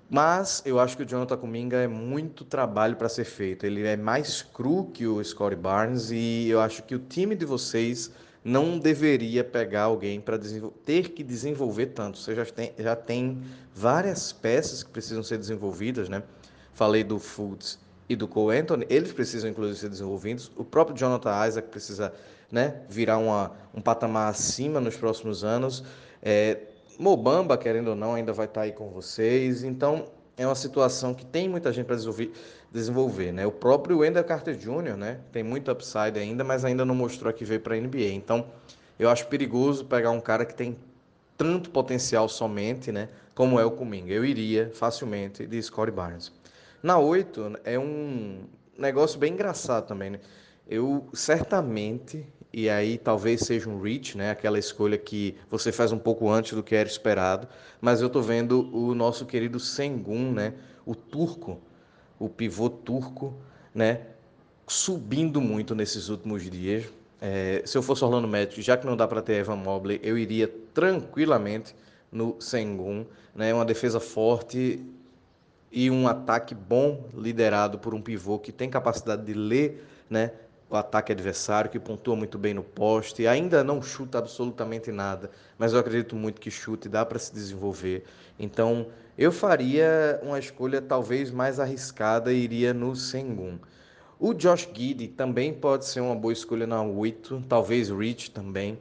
[0.09, 3.65] Mas eu acho que o Jonathan Kuminga é muito trabalho para ser feito.
[3.65, 7.45] Ele é mais cru que o Scottie Barnes e eu acho que o time de
[7.45, 8.11] vocês
[8.43, 10.39] não deveria pegar alguém para
[10.83, 12.19] ter que desenvolver tanto.
[12.19, 13.41] Você já tem, já tem
[13.73, 16.21] várias peças que precisam ser desenvolvidas, né?
[16.73, 20.51] Falei do Foods e do Cole Anthony, eles precisam inclusive ser desenvolvidos.
[20.55, 22.13] O próprio Jonathan Isaac precisa
[22.51, 25.83] né, virar uma, um patamar acima nos próximos anos.
[26.21, 26.59] É,
[26.97, 29.63] Mobamba, querendo ou não, ainda vai estar aí com vocês.
[29.63, 30.05] Então,
[30.37, 32.31] é uma situação que tem muita gente para desenvolver,
[32.71, 33.31] desenvolver.
[33.31, 33.45] Né?
[33.45, 34.95] O próprio Wendell Carter Jr.
[34.97, 38.11] Né, tem muito upside ainda, mas ainda não mostrou que veio para a NBA.
[38.13, 38.45] Então,
[38.97, 40.77] eu acho perigoso pegar um cara que tem
[41.37, 44.13] tanto potencial somente, né, como é o Kuminga.
[44.13, 46.31] Eu iria facilmente de Scottie Barnes.
[46.85, 48.43] Na 8 é um
[48.77, 50.19] negócio bem engraçado também, né?
[50.69, 54.29] Eu certamente, e aí talvez seja um reach, né?
[54.29, 57.47] Aquela escolha que você faz um pouco antes do que era esperado,
[57.81, 60.53] mas eu tô vendo o nosso querido Sengun, né?
[60.85, 61.59] O turco,
[62.19, 63.33] o pivô turco,
[63.73, 64.01] né?
[64.67, 66.85] Subindo muito nesses últimos dias.
[67.19, 70.19] É, se eu fosse Orlando Magic, já que não dá para ter Evan Mobley, eu
[70.19, 71.75] iria tranquilamente
[72.11, 73.51] no Sengun, né?
[73.55, 74.85] Uma defesa forte
[75.75, 80.31] e um ataque bom liderado por um pivô que tem capacidade de ler né,
[80.69, 85.73] o ataque adversário, que pontua muito bem no poste, ainda não chuta absolutamente nada, mas
[85.73, 88.05] eu acredito muito que chute dá para se desenvolver.
[88.39, 93.59] Então, eu faria uma escolha talvez mais arriscada e iria no Sengun.
[94.19, 98.79] O Josh Giddy também pode ser uma boa escolha na 8, talvez Rich também.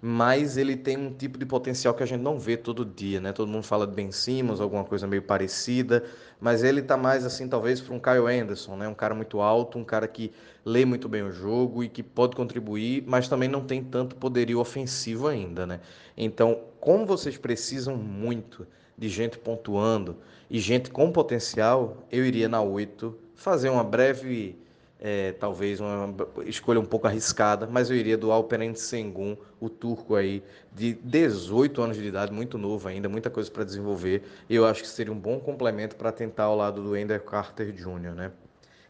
[0.00, 3.32] mas ele tem um tipo de potencial que a gente não vê todo dia, né?
[3.32, 6.04] Todo mundo fala de Ben Simmons, alguma coisa meio parecida,
[6.42, 8.88] mas ele tá mais assim, talvez, para um Kyle Anderson, né?
[8.88, 10.32] Um cara muito alto, um cara que
[10.64, 14.58] lê muito bem o jogo e que pode contribuir, mas também não tem tanto poderio
[14.58, 15.78] ofensivo ainda, né?
[16.16, 18.66] Então, como vocês precisam muito
[18.98, 20.16] de gente pontuando
[20.50, 24.58] e gente com potencial, eu iria na 8 fazer uma breve
[25.04, 26.14] é, talvez uma
[26.46, 31.82] escolha um pouco arriscada, mas eu iria do Alperen Sengun, o turco aí, de 18
[31.82, 34.22] anos de idade, muito novo ainda, muita coisa para desenvolver.
[34.48, 38.14] Eu acho que seria um bom complemento para tentar ao lado do Ender Carter Jr.,
[38.14, 38.30] né?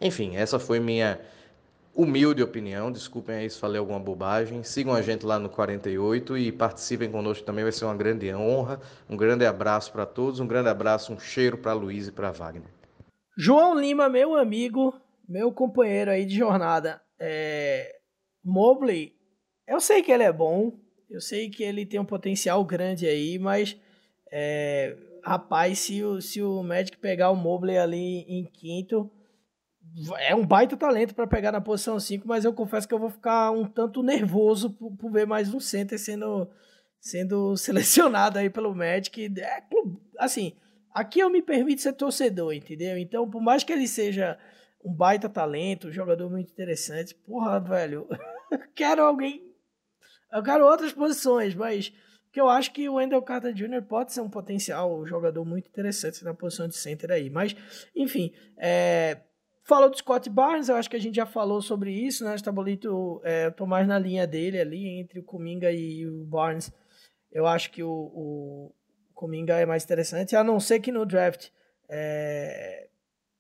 [0.03, 1.19] Enfim, essa foi minha
[1.95, 2.93] humilde opinião.
[2.93, 4.63] Desculpem aí se falei alguma bobagem.
[4.63, 8.79] Sigam a gente lá no 48 e participem conosco também, vai ser uma grande honra.
[9.09, 12.69] Um grande abraço para todos, um grande abraço, um cheiro para Luiz e para Wagner.
[13.35, 14.95] João Lima, meu amigo,
[15.33, 17.97] meu companheiro aí de jornada, é,
[18.45, 19.15] Mobley,
[19.67, 23.39] eu sei que ele é bom, eu sei que ele tem um potencial grande aí,
[23.39, 23.75] mas
[24.31, 29.11] é, rapaz, se o, se o Magic pegar o Mobley ali em quinto,
[30.19, 33.11] é um baita talento para pegar na posição 5, mas eu confesso que eu vou
[33.11, 36.47] ficar um tanto nervoso por, por ver mais um center sendo,
[37.01, 39.33] sendo selecionado aí pelo Magic.
[39.41, 39.63] É,
[40.19, 40.53] assim,
[40.93, 42.99] aqui eu me permito ser torcedor, entendeu?
[42.99, 44.39] Então, por mais que ele seja
[44.85, 47.15] um baita talento, um jogador muito interessante.
[47.15, 48.09] Porra, velho,
[48.75, 49.43] quero alguém.
[50.33, 51.93] Eu quero outras posições, mas
[52.33, 53.83] que eu acho que o Wendell Carter Jr.
[53.83, 57.29] pode ser um potencial jogador muito interessante na posição de center aí.
[57.29, 57.55] Mas,
[57.95, 59.19] enfim, é,
[59.63, 62.35] falou do Scott Barnes, eu acho que a gente já falou sobre isso, né?
[62.35, 66.73] Estabolito, é, eu tô mais na linha dele ali, entre o Kuminga e o Barnes.
[67.31, 68.75] Eu acho que o, o
[69.15, 71.51] Kuminga é mais interessante, a não ser que no draft
[71.89, 72.89] é,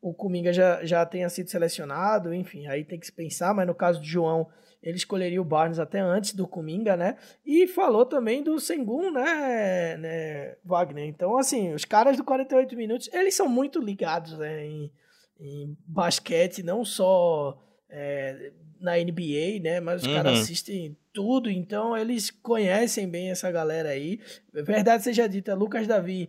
[0.02, 3.74] o Kuminga já, já tenha sido selecionado, enfim, aí tem que se pensar, mas no
[3.74, 4.48] caso de João,
[4.82, 7.16] ele escolheria o Barnes até antes do Kuminga, né?
[7.46, 11.06] E falou também do Sengun, né, né, Wagner?
[11.06, 14.92] Então, assim, os caras do 48 minutos, eles são muito ligados né, em,
[15.38, 17.56] em basquete, não só
[17.88, 19.78] é, na NBA, né?
[19.78, 20.14] Mas os uhum.
[20.14, 24.18] caras assistem tudo, então eles conhecem bem essa galera aí.
[24.52, 26.28] Verdade seja dita, Lucas Davi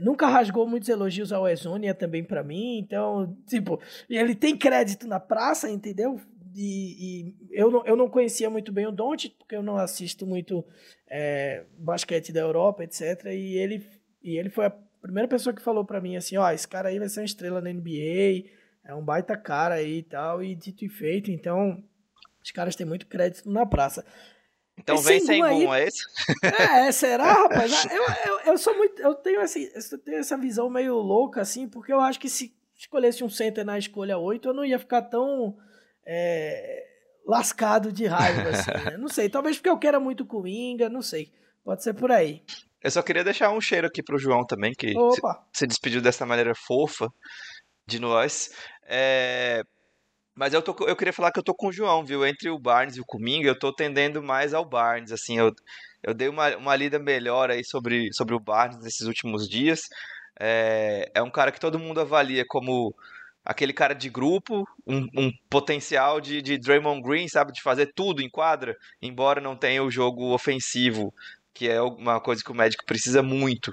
[0.00, 5.20] nunca rasgou muitos elogios ao Ezonia também para mim, então, tipo, ele tem crédito na
[5.20, 6.20] praça, entendeu?
[6.54, 10.26] E, e, eu, não, eu não conhecia muito bem o Don't, porque eu não assisto
[10.26, 10.64] muito
[11.08, 13.24] é, basquete da Europa, etc.
[13.26, 13.86] E ele,
[14.22, 16.88] e ele foi a primeira pessoa que falou para mim assim: ó, oh, esse cara
[16.88, 18.48] aí vai ser uma estrela na NBA,
[18.84, 21.82] é um baita cara aí e tal, e dito e feito, então
[22.42, 24.04] os caras têm muito crédito na praça.
[24.78, 26.04] Então vem sem boom, é isso?
[26.42, 27.86] É, será, rapaz?
[27.86, 29.00] Ah, eu, eu, eu sou muito.
[29.00, 32.54] Eu tenho, assim, eu tenho essa visão meio louca, assim, porque eu acho que se
[32.76, 35.56] escolhesse um center na escolha 8, eu não ia ficar tão
[36.04, 36.86] é,
[37.26, 38.96] lascado de raiva, assim, né?
[38.98, 41.32] Não sei, talvez porque eu quero muito Coringa, não sei.
[41.64, 42.42] Pode ser por aí.
[42.82, 45.20] Eu só queria deixar um cheiro aqui pro João também, que se,
[45.52, 47.08] se, despediu dessa maneira fofa
[47.86, 48.50] de nós.
[48.86, 49.62] É,
[50.34, 52.26] mas eu, tô, eu queria falar que eu tô com o João, viu?
[52.26, 55.54] Entre o Barnes e o Kuminga, eu tô tendendo mais ao Barnes, assim, eu,
[56.02, 59.82] eu dei uma, uma lida melhor aí sobre, sobre o Barnes nesses últimos dias.
[60.38, 62.92] É, é um cara que todo mundo avalia como
[63.44, 67.52] aquele cara de grupo, um, um, potencial de, de Draymond Green, sabe?
[67.52, 71.14] De fazer tudo em quadra, embora não tenha o jogo ofensivo,
[71.52, 73.72] que é uma coisa que o médico precisa muito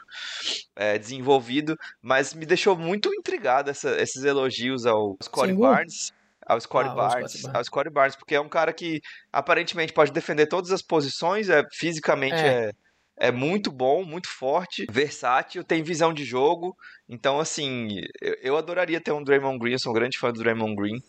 [0.76, 6.13] é, desenvolvido, mas me deixou muito intrigado essa, esses elogios ao Scottie Barnes
[6.45, 9.01] ao Scottie ah, Barnes, ao Scottie Barnes, porque é um cara que
[9.32, 12.71] aparentemente pode defender todas as posições, é fisicamente é.
[13.19, 13.27] é.
[13.27, 16.75] é muito bom, muito forte, versátil, tem visão de jogo.
[17.08, 20.39] Então, assim, eu, eu adoraria ter um Draymond Green, eu sou um grande fã do
[20.39, 20.99] Draymond Green.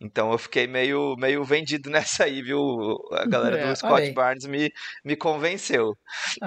[0.00, 2.96] Então eu fiquei meio, meio vendido nessa aí, viu?
[3.12, 4.72] A galera é, do Scott Barnes me,
[5.04, 5.96] me convenceu.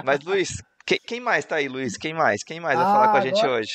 [0.03, 1.97] Mas, Luiz, quem, quem, mais tá aí, Luiz?
[1.97, 2.43] Quem mais?
[2.43, 3.73] Quem mais ah, vai falar com a gente hoje?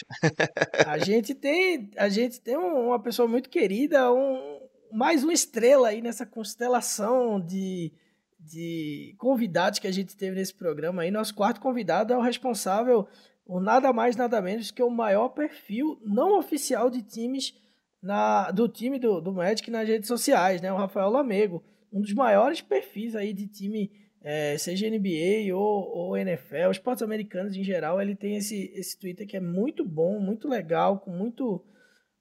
[0.86, 4.55] a gente tem, a gente tem uma pessoa muito querida, um,
[4.92, 7.92] mais uma estrela aí nessa constelação de,
[8.38, 11.10] de convidados que a gente teve nesse programa aí.
[11.10, 13.06] Nosso quarto convidado é o responsável
[13.44, 17.54] por nada mais, nada menos que o maior perfil não oficial de times
[18.02, 20.72] na, do time do, do Magic nas redes sociais, né?
[20.72, 21.62] O Rafael Lamego,
[21.92, 23.90] um dos maiores perfis aí de time,
[24.22, 29.26] é, seja NBA ou, ou NFL, esportes americanos em geral, ele tem esse, esse Twitter
[29.26, 31.64] que é muito bom, muito legal, com muito,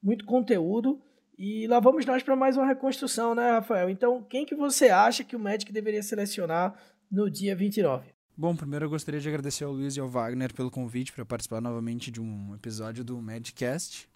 [0.02, 1.02] muito conteúdo.
[1.38, 3.90] E lá vamos nós para mais uma reconstrução, né, Rafael?
[3.90, 6.74] Então, quem que você acha que o Magic deveria selecionar
[7.10, 8.08] no dia 29?
[8.34, 11.60] Bom, primeiro eu gostaria de agradecer ao Luiz e ao Wagner pelo convite para participar
[11.60, 14.08] novamente de um episódio do Madcast.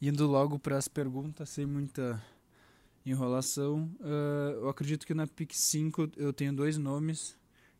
[0.00, 2.22] Indo logo para as perguntas, sem muita
[3.04, 7.36] enrolação, uh, eu acredito que na PIC 5 eu tenho dois nomes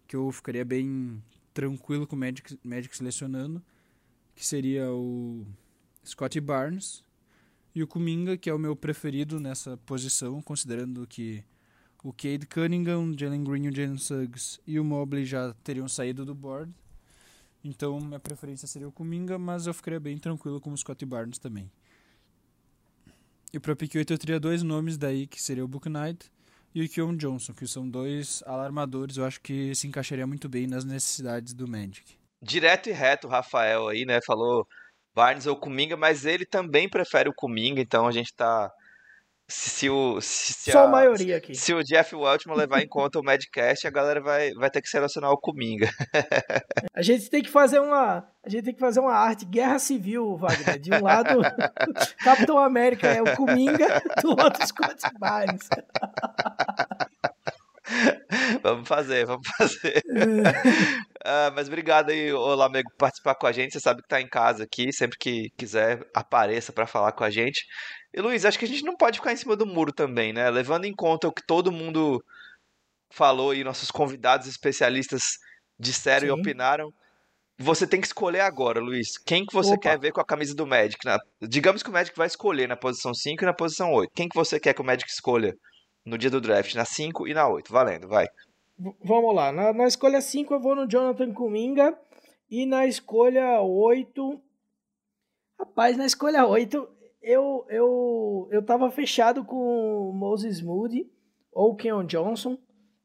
[0.08, 1.22] que eu ficaria bem
[1.54, 3.62] tranquilo com o Magic, Magic selecionando,
[4.34, 5.46] que seria o
[6.04, 7.05] Scottie Barnes
[7.76, 11.44] e o Kuminga, que é o meu preferido nessa posição, considerando que
[12.02, 16.34] o Cade Cunningham, Jalen Green, o Jalen Suggs e o Mobley já teriam saído do
[16.34, 16.72] board.
[17.62, 21.38] Então, minha preferência seria o Kuminga, mas eu ficaria bem tranquilo com o Scott Barnes
[21.38, 21.70] também.
[23.52, 26.32] E para pick 8 eu teria dois nomes daí, que seria o Book Knight
[26.74, 30.66] e o Keon Johnson, que são dois alarmadores, eu acho que se encaixaria muito bem
[30.66, 32.14] nas necessidades do Magic.
[32.40, 34.66] Direto e reto o Rafael aí, né, falou
[35.16, 38.70] Barnes ou Kuminga, mas ele também prefere o Kuminga, então a gente tá
[39.48, 41.54] se o se Só a, a maioria aqui.
[41.54, 44.88] Se o Jeff Weltman levar em conta o Madcast, a galera vai, vai ter que
[44.88, 45.88] selecionar o Kuminga.
[46.92, 50.36] a gente tem que fazer uma a gente tem que fazer uma arte guerra civil,
[50.36, 50.78] Wagner.
[50.78, 51.40] De um lado,
[52.22, 55.68] Capitão América é o Kuminga, do outro Scott Barnes.
[58.62, 60.02] vamos fazer, vamos fazer.
[60.08, 63.72] uh, mas obrigado aí, olá, amigo, por participar com a gente.
[63.72, 67.30] Você sabe que tá em casa aqui, sempre que quiser, apareça para falar com a
[67.30, 67.64] gente.
[68.12, 70.50] E Luiz, acho que a gente não pode ficar em cima do muro também, né?
[70.50, 72.22] Levando em conta o que todo mundo
[73.10, 75.22] falou e nossos convidados especialistas
[75.78, 76.26] disseram Sim.
[76.26, 76.92] e opinaram.
[77.58, 79.16] Você tem que escolher agora, Luiz.
[79.16, 79.80] Quem que você Opa.
[79.80, 81.02] quer ver com a camisa do Magic?
[81.06, 81.18] Na...
[81.40, 84.10] Digamos que o Magic vai escolher na posição 5 e na posição 8.
[84.14, 85.54] Quem que você quer que o Magic escolha
[86.06, 86.74] no dia do draft?
[86.74, 87.70] Na 5 e na 8.
[87.70, 88.26] Valendo, vai.
[88.78, 89.52] V vamos lá.
[89.52, 91.98] Na, na escolha 5 eu vou no Jonathan Kuminga.
[92.48, 94.40] E na escolha 8.
[95.58, 96.96] Rapaz, na escolha 8
[97.26, 101.10] eu, eu, eu tava fechado com Moses Moody
[101.52, 102.56] ou Keon Johnson,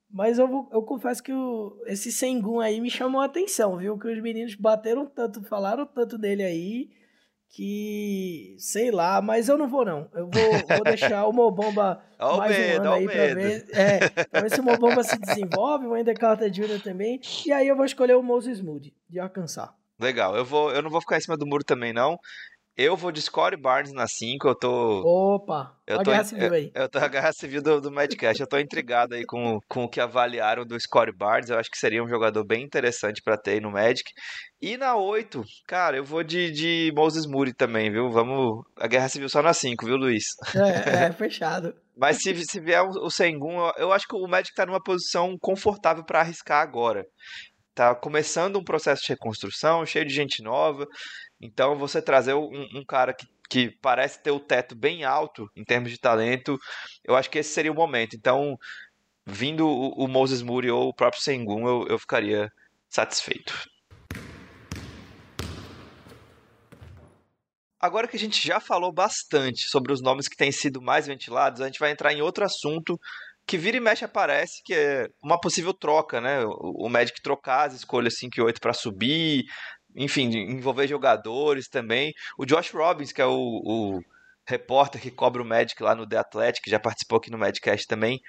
[0.08, 3.98] mas eu, eu confesso que o, esse Sengun aí me chamou a atenção, viu?
[3.98, 6.92] Que os meninos bateram tanto, falaram tanto dele aí,
[7.52, 10.10] que sei lá, mas eu não vou não.
[10.14, 12.02] Eu vou, vou deixar o Mobomba
[12.38, 15.86] mais medo, um ano aí pra ver, é, pra ver se o Mobomba se desenvolve,
[15.86, 16.82] o Ender Carter Jr.
[16.82, 19.76] também, e aí eu vou escolher o Moses Moody, de alcançar.
[20.00, 22.18] Legal, eu, vou, eu não vou ficar em cima do muro também não.
[22.82, 25.04] Eu vou de Scottie Barnes na 5, eu tô...
[25.06, 26.72] Opa, eu a tô, guerra civil aí.
[26.74, 29.84] Eu, eu tô a guerra civil do, do Madcast, eu tô intrigado aí com, com
[29.84, 33.38] o que avaliaram do Scottie Barnes, eu acho que seria um jogador bem interessante para
[33.38, 34.12] ter aí no Magic.
[34.60, 38.10] E na 8, cara, eu vou de, de Moses Moody também, viu?
[38.10, 40.24] Vamos, a guerra civil só na 5, viu, Luiz?
[40.56, 41.76] É, é fechado.
[41.96, 45.38] Mas se, se vier o, o Sengun, eu acho que o Magic tá numa posição
[45.40, 47.06] confortável para arriscar agora
[47.74, 50.86] tá começando um processo de reconstrução, cheio de gente nova.
[51.42, 55.64] Então, você trazer um, um cara que, que parece ter o teto bem alto em
[55.64, 56.60] termos de talento,
[57.04, 58.16] eu acho que esse seria o momento.
[58.16, 58.58] Então,
[59.26, 62.52] vindo o, Moses Moody ou o próprio Sengun, eu, eu ficaria
[62.88, 63.54] satisfeito.
[67.80, 71.62] Agora que a gente já falou bastante sobre os nomes que têm sido mais ventilados,
[71.62, 73.00] a gente vai entrar em outro assunto
[73.48, 76.46] que vira e mexe aparece, que é uma possível troca, né?
[76.46, 79.46] O Magic trocar as escolhas 5 e 8 para subir,
[79.96, 82.14] enfim, envolver jogadores também.
[82.38, 84.02] O Josh Robbins, que é o, o
[84.46, 88.20] repórter que cobra o Magic lá no The Athletic, já participou aqui no Madcast também,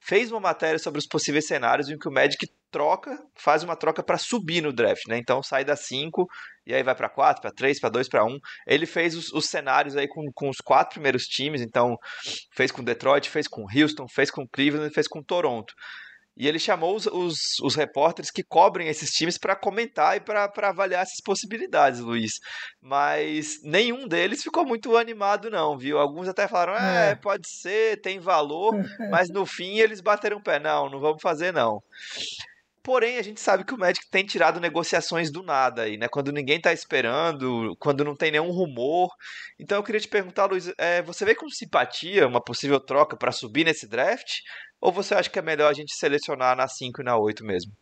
[0.00, 4.02] fez uma matéria sobre os possíveis cenários em que o Magic troca, faz uma troca
[4.02, 5.18] para subir no draft, né?
[5.18, 6.26] Então sai da 5
[6.66, 8.38] e aí vai para 4, para 3, para 2, para 1.
[8.66, 11.96] Ele fez os, os, cenários aí com, com os quatro primeiros times, então
[12.50, 15.72] fez com Detroit, fez com Houston, fez com Cleveland fez com Toronto.
[16.36, 20.50] E ele chamou os, os, os repórteres que cobrem esses times para comentar e para
[20.62, 22.32] avaliar essas possibilidades, Luiz.
[22.80, 25.98] Mas nenhum deles ficou muito animado, não, viu?
[25.98, 28.72] Alguns até falaram, é, é pode ser, tem valor,
[29.10, 30.58] mas no fim eles bateram o pé.
[30.58, 31.82] Não, não vamos fazer, não.
[32.82, 36.08] Porém, a gente sabe que o Magic tem tirado negociações do nada aí, né?
[36.08, 39.08] Quando ninguém tá esperando, quando não tem nenhum rumor.
[39.60, 43.30] Então eu queria te perguntar, Luiz, é, você vê com simpatia uma possível troca para
[43.30, 44.40] subir nesse draft?
[44.82, 47.72] Ou você acha que é melhor a gente selecionar na 5 e na 8 mesmo?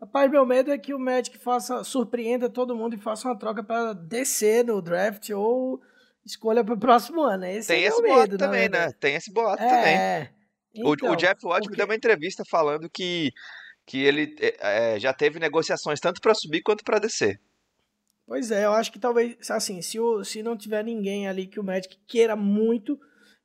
[0.00, 3.62] Rapaz, meu medo é que o Magic faça, surpreenda todo mundo e faça uma troca
[3.62, 5.80] para descer no draft ou
[6.26, 7.44] escolha para o próximo ano.
[7.44, 8.90] Esse tem é esse boato medo, também, né?
[8.98, 10.30] Tem esse boato é, também.
[10.74, 11.76] Então, o, o, então, Jeff Watt porque...
[11.76, 13.30] deu uma entrevista falando que,
[13.86, 17.40] que ele é, já teve negociações tanto para subir quanto para descer.
[18.26, 21.60] Pois é, eu acho que talvez, assim, se, o, se não tiver ninguém ali que
[21.60, 22.98] o Magic queira muito,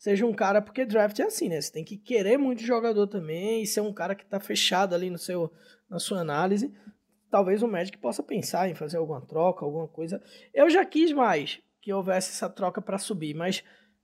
[0.03, 1.61] seja um cara, porque draft é assim, né?
[1.61, 5.09] Você tem que querer muito jogador também e ser um cara que tá fechado ali
[5.09, 5.49] no seu,
[5.89, 6.73] na sua análise.
[7.31, 10.21] Talvez o Magic possa pensar em fazer alguma troca, alguma coisa.
[10.53, 13.63] Eu já quis mais que houvesse essa troca para subir, mas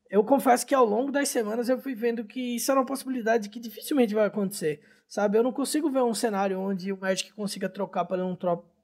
[0.09, 3.49] eu confesso que ao longo das semanas eu fui vendo que isso é uma possibilidade
[3.49, 5.37] que dificilmente vai acontecer, sabe?
[5.37, 8.37] Eu não consigo ver um cenário onde o Magic consiga trocar por um,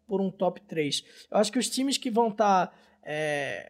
[0.05, 1.01] por um top 3.
[1.31, 3.69] Eu acho que os times que vão estar tá, é,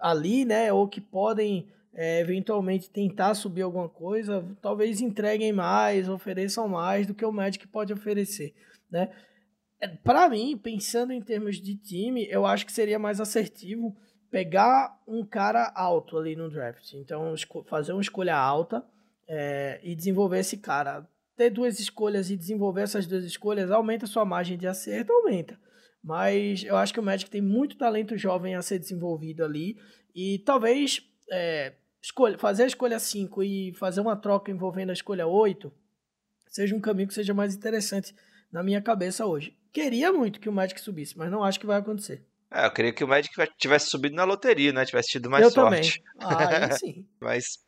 [0.00, 6.68] ali, né, ou que podem é, eventualmente tentar subir alguma coisa, talvez entreguem mais, ofereçam
[6.68, 8.54] mais do que o Magic pode oferecer,
[8.88, 9.10] né?
[9.80, 13.96] É, Para mim, pensando em termos de time, eu acho que seria mais assertivo
[14.30, 16.92] pegar um cara alto ali no draft.
[16.94, 17.34] Então,
[17.66, 18.84] fazer uma escolha alta
[19.28, 21.04] é, e desenvolver esse cara.
[21.36, 25.58] Ter duas escolhas e desenvolver essas duas escolhas aumenta sua margem de acerto, aumenta.
[26.00, 29.76] Mas eu acho que o Magic tem muito talento jovem a ser desenvolvido ali.
[30.14, 31.72] E talvez é,
[32.02, 35.72] escolha, fazer a escolha 5 e fazer uma troca envolvendo a escolha 8
[36.46, 38.14] seja um caminho que seja mais interessante
[38.50, 39.56] na minha cabeça hoje.
[39.72, 42.24] Queria muito que o Magic subisse, mas não acho que vai acontecer.
[42.50, 44.84] É, eu queria que o Magic tivesse subido na loteria, né?
[44.84, 46.02] Tivesse tido mais eu sorte.
[46.18, 46.36] Também.
[46.36, 47.06] Ah, aí sim.
[47.20, 47.58] mas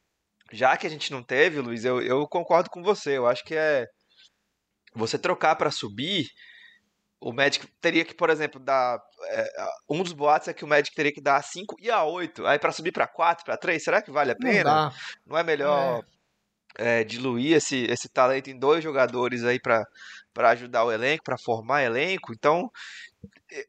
[0.53, 3.18] já que a gente não teve, Luiz, eu, eu concordo com você.
[3.18, 3.87] Eu acho que é
[4.95, 6.26] você trocar para subir.
[7.20, 8.98] O Magic teria que, por exemplo, dar.
[9.28, 12.02] É, um dos boatos é que o Magic teria que dar a 5 e a
[12.02, 12.46] 8.
[12.46, 14.86] Aí para subir para 4, para 3, será que vale a pena?
[14.86, 14.92] Não,
[15.26, 16.02] não é melhor
[16.78, 17.00] é.
[17.00, 19.86] É, diluir esse, esse talento em dois jogadores aí para
[20.50, 22.32] ajudar o elenco, para formar elenco?
[22.32, 22.70] Então,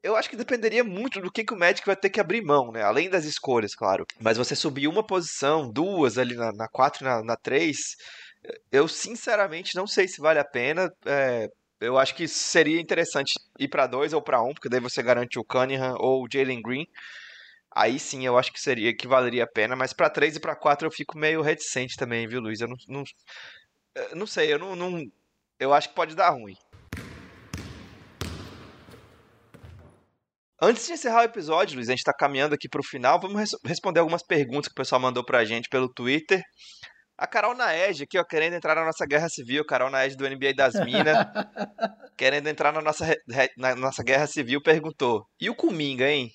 [0.01, 2.71] eu acho que dependeria muito do que, que o Magic vai ter que abrir mão,
[2.71, 2.83] né?
[2.83, 4.05] Além das escolhas, claro.
[4.19, 7.77] Mas você subir uma posição, duas ali na, na 4 e na, na 3,
[8.71, 10.89] eu sinceramente não sei se vale a pena.
[11.05, 11.49] É,
[11.81, 15.39] eu acho que seria interessante ir para dois ou para um, porque daí você garante
[15.39, 16.85] o Cunningham ou o Jalen Green.
[17.73, 20.55] Aí sim eu acho que seria que valeria a pena, mas para 3 e para
[20.55, 22.59] 4 eu fico meio reticente também, viu, Luiz?
[22.61, 23.03] Eu não, não,
[24.15, 25.01] não sei, eu não, não.
[25.59, 26.55] Eu acho que pode dar ruim.
[30.61, 33.19] Antes de encerrar o episódio, Luiz, a gente está caminhando aqui para o final.
[33.19, 36.43] Vamos res responder algumas perguntas que o pessoal mandou para a gente pelo Twitter.
[37.17, 39.65] A Carol Naed aqui, ó, querendo entrar na nossa guerra civil.
[39.65, 41.17] Carol Naed do NBA das Minas,
[42.17, 43.15] querendo entrar na nossa,
[43.57, 46.31] na nossa guerra civil, perguntou: e o Cominga, hein?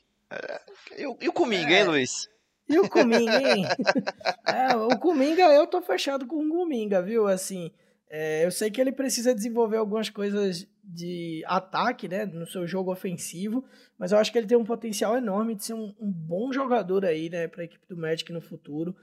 [0.96, 1.80] E o, e o Cominga, é.
[1.80, 2.28] hein, Luiz?
[2.68, 3.64] E o Cominga, hein?
[4.46, 7.26] é, o Cominga, eu tô fechado com o Cominga, viu?
[7.26, 7.70] Assim,
[8.08, 12.92] é, eu sei que ele precisa desenvolver algumas coisas de ataque, né, no seu jogo
[12.92, 13.64] ofensivo,
[13.98, 17.04] mas eu acho que ele tem um potencial enorme de ser um, um bom jogador
[17.04, 18.94] aí, né, para a equipe do Magic no futuro.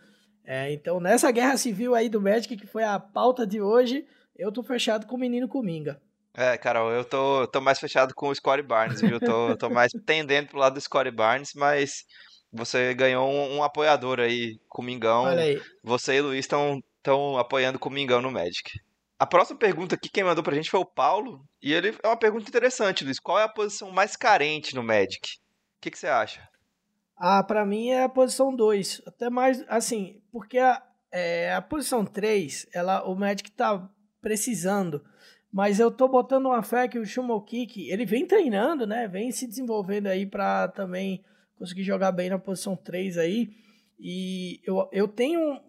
[0.46, 4.52] É, então, nessa guerra civil aí do Magic, que foi a pauta de hoje, eu
[4.52, 6.02] tô fechado com o menino Cominga.
[6.36, 9.20] É, Carol, eu tô, tô mais fechado com o Scottie Barnes, viu?
[9.20, 12.06] Tô, tô mais tendendo pro lado do Scottie Barnes, mas
[12.52, 15.24] você ganhou um, um apoiador aí, Comingão.
[15.24, 15.62] Olha aí.
[15.84, 16.82] Você e o Luiz estão
[17.38, 18.80] apoiando o Comingão no Magic.
[19.20, 22.18] A próxima pergunta aqui, quem mandou pra gente foi o Paulo, e ele é uma
[22.18, 23.20] pergunta interessante, Luiz.
[23.20, 25.38] Qual é a posição mais carente no Magic?
[25.78, 26.48] O que, que você acha?
[27.16, 29.01] Ah, para mim é a posição 2.
[29.05, 33.89] Até mais, assim, porque a, é, a posição 3, ela, o Magic tá
[34.22, 35.03] precisando.
[35.51, 39.07] Mas eu tô botando uma fé que o Shumokiki, ele vem treinando, né?
[39.07, 41.24] Vem se desenvolvendo aí para também
[41.57, 43.49] conseguir jogar bem na posição 3 aí.
[43.99, 45.61] E eu, eu tenho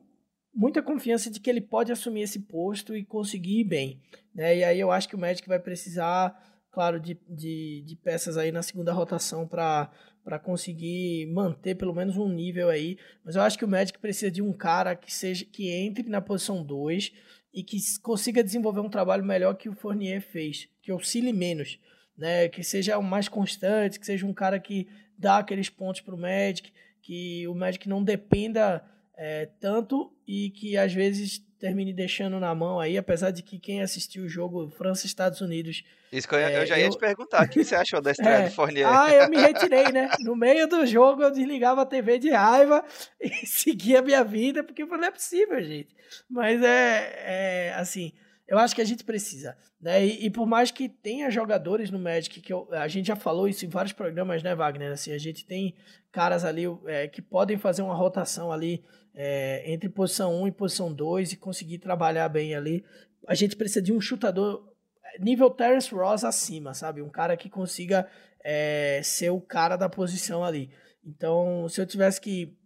[0.54, 4.00] muita confiança de que ele pode assumir esse posto e conseguir ir bem.
[4.34, 4.58] Né?
[4.58, 6.34] E aí eu acho que o Magic vai precisar,
[6.74, 9.90] claro, de, de, de peças aí na segunda rotação para
[10.24, 12.96] para conseguir manter pelo menos um nível aí.
[13.22, 16.22] Mas eu acho que o Magic precisa de um cara que seja que entre na
[16.22, 17.12] posição 2
[17.52, 21.78] e que consiga desenvolver um trabalho melhor que o Fournier fez, que oscile menos,
[22.16, 22.48] né?
[22.48, 26.18] Que seja o mais constante, que seja um cara que dá aqueles pontos para o
[26.18, 26.72] Magic,
[27.02, 28.82] que o Magic não dependa
[29.16, 33.80] é, tanto e que às vezes termine deixando na mão aí, apesar de que quem
[33.80, 35.82] assistiu o jogo França-Estados Unidos.
[36.12, 36.90] Isso que eu, é, eu já ia eu...
[36.90, 38.86] te perguntar, o que você achou da estreia é, do Fournier?
[38.86, 40.10] Ah, eu me retirei, né?
[40.20, 42.84] No meio do jogo eu desligava a TV de raiva
[43.18, 45.96] e seguia a minha vida, porque eu falei, não é possível, gente.
[46.28, 48.12] Mas é, é assim,
[48.46, 50.04] eu acho que a gente precisa, né?
[50.04, 53.48] E, e, por mais que tenha jogadores no Magic, que eu, a gente já falou
[53.48, 54.92] isso em vários programas, né, Wagner?
[54.92, 55.74] Assim, a gente tem
[56.12, 58.84] caras ali é, que podem fazer uma rotação ali
[59.14, 62.84] é, entre posição 1 e posição 2 e conseguir trabalhar bem ali.
[63.26, 64.74] A gente precisa de um chutador
[65.20, 67.00] nível Terence Ross acima, sabe?
[67.00, 68.06] Um cara que consiga
[68.42, 70.70] é, ser o cara da posição ali.
[71.04, 72.56] Então, se eu tivesse que,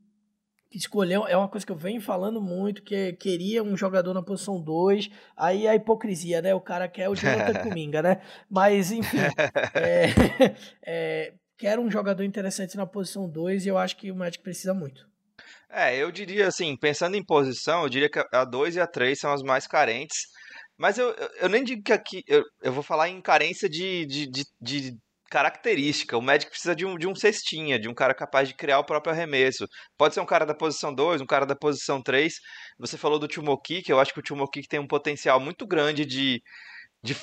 [0.71, 4.23] que escolher, é uma coisa que eu venho falando muito, que queria um jogador na
[4.23, 6.55] posição 2, aí a hipocrisia, né?
[6.55, 8.21] O cara quer o Jonathan Kuminga, né?
[8.49, 9.19] Mas, enfim,
[9.75, 10.07] é,
[10.85, 14.73] é, quero um jogador interessante na posição 2 e eu acho que o Magic precisa
[14.73, 15.09] muito.
[15.71, 19.19] É, eu diria assim, pensando em posição, eu diria que a 2 e a 3
[19.19, 20.27] são as mais carentes.
[20.79, 22.23] Mas eu, eu nem digo que aqui.
[22.27, 24.97] Eu, eu vou falar em carência de, de, de, de
[25.31, 26.17] característica.
[26.17, 28.85] O Magic precisa de um, de um cestinha, de um cara capaz de criar o
[28.85, 29.67] próprio arremesso.
[29.97, 32.35] Pode ser um cara da posição 2, um cara da posição 3.
[32.79, 36.05] Você falou do Timoki, que eu acho que o Timoki tem um potencial muito grande
[36.07, 36.43] de,
[37.03, 37.15] de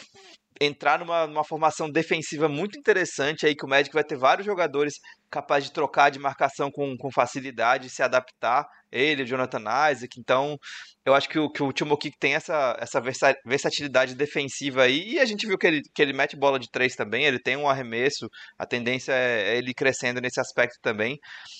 [0.59, 4.95] entrar numa, numa, formação defensiva muito interessante aí, que o Magic vai ter vários jogadores
[5.29, 10.57] capazes de trocar de marcação com, com facilidade, se adaptar, ele, o Jonathan Isaac, então
[11.05, 13.01] eu acho que o, que o Timo Kik tem essa, essa
[13.45, 16.95] versatilidade defensiva aí, e a gente viu que ele, que ele mete bola de três
[16.95, 21.17] também, ele tem um arremesso, a tendência é, é ele crescendo nesse aspecto também,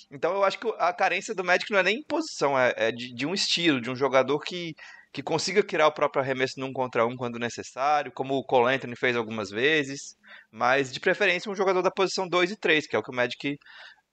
[0.09, 2.91] então eu acho que a carência do Magic não é nem em posição, é, é
[2.91, 4.73] de, de um estilo, de um jogador que
[5.15, 8.97] que consiga criar o próprio arremesso num contra um quando necessário, como o Cole Anthony
[8.97, 10.17] fez algumas vezes,
[10.51, 13.15] mas de preferência um jogador da posição 2 e 3, que é o que o
[13.15, 13.57] Magic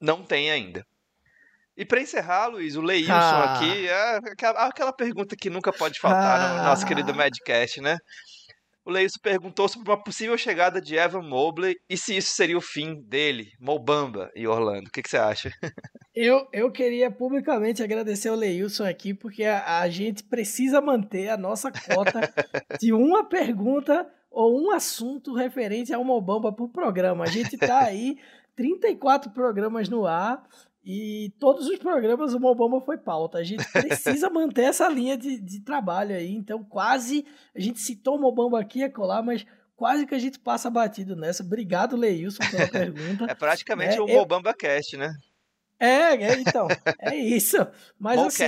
[0.00, 0.86] não tem ainda.
[1.76, 3.54] E para encerrar, Luiz, o Leilson ah.
[3.56, 4.18] aqui, é
[4.58, 6.58] aquela pergunta que nunca pode faltar ah.
[6.58, 7.96] no nosso querido Madcast, né?
[8.84, 12.60] O Leilson perguntou sobre uma possível chegada de Evan Mobley e se isso seria o
[12.60, 14.88] fim dele, Mobamba, e Orlando.
[14.88, 15.50] O que, que você acha?
[16.14, 21.38] Eu, eu queria publicamente agradecer ao Leilson aqui, porque a, a gente precisa manter a
[21.38, 22.20] nossa cota
[22.78, 27.24] de uma pergunta ou um assunto referente ao Mobamba por programa.
[27.24, 28.18] A gente está aí,
[28.56, 30.42] 34 programas no ar,
[30.84, 33.38] e todos os programas o Mobamba foi pauta.
[33.38, 36.34] A gente precisa manter essa linha de, de trabalho aí.
[36.34, 37.24] Então, quase.
[37.54, 41.14] A gente citou o Mobamba aqui e colar, mas quase que a gente passa batido
[41.14, 41.44] nessa.
[41.44, 43.26] Obrigado, Leilson, pela pergunta.
[43.28, 44.18] É praticamente é, um eu...
[44.18, 45.14] Mobamba Cast, né?
[45.78, 46.66] É, é então.
[46.98, 47.58] É isso.
[47.98, 48.44] Mas assim.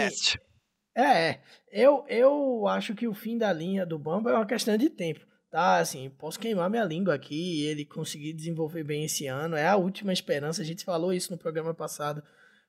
[0.97, 4.77] É, é, eu, eu acho que o fim da linha do Bamba é uma questão
[4.77, 5.25] de tempo
[5.55, 9.55] tá, assim, posso queimar minha língua aqui e ele conseguir desenvolver bem esse ano.
[9.55, 10.61] É a última esperança.
[10.61, 12.25] A gente falou isso no programa passado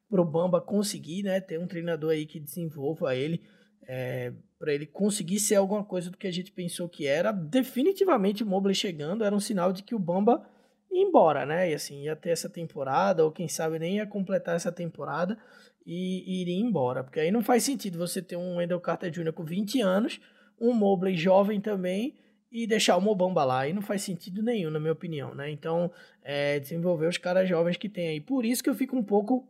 [0.07, 3.41] pro Bamba conseguir, né, ter um treinador aí que desenvolva ele,
[3.87, 7.31] é, para ele conseguir ser alguma coisa do que a gente pensou que era.
[7.31, 10.47] Definitivamente o Mobley chegando era um sinal de que o Bamba
[10.91, 11.71] ia embora, né?
[11.71, 15.35] E assim, ia ter essa temporada, ou quem sabe nem ia completar essa temporada
[15.83, 17.03] e, e iria embora.
[17.03, 19.33] Porque aí não faz sentido você ter um Wendell Carter Jr.
[19.33, 20.21] com 20 anos,
[20.61, 22.23] um Mobley jovem também
[22.55, 23.67] e deixar o Mobamba lá.
[23.67, 25.51] E não faz sentido nenhum, na minha opinião, né?
[25.51, 25.91] Então,
[26.23, 28.21] é, desenvolver os caras jovens que tem aí.
[28.21, 29.45] Por isso que eu fico um pouco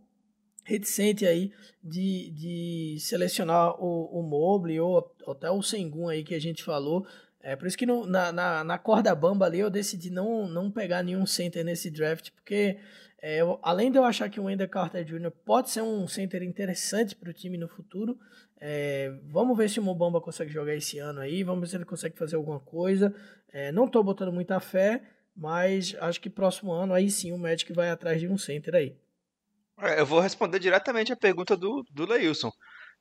[0.63, 1.51] reticente aí
[1.83, 7.05] de, de selecionar o, o Mobley ou até o Sengun aí que a gente falou.
[7.43, 10.71] É por isso que no, na, na, na, corda bamba ali eu decidi não, não
[10.71, 12.79] pegar nenhum center nesse draft, porque
[13.27, 15.31] é, eu, além de eu achar que o Wendell Carter Jr.
[15.43, 18.19] pode ser um center interessante para o time no futuro,
[18.61, 21.85] é, vamos ver se o Mobamba consegue jogar esse ano aí, vamos ver se ele
[21.85, 23.11] consegue fazer alguma coisa.
[23.51, 25.01] É, não estou botando muita fé,
[25.35, 28.95] mas acho que próximo ano aí sim o Magic vai atrás de um center aí.
[29.79, 32.51] É, eu vou responder diretamente a pergunta do, do Leilson.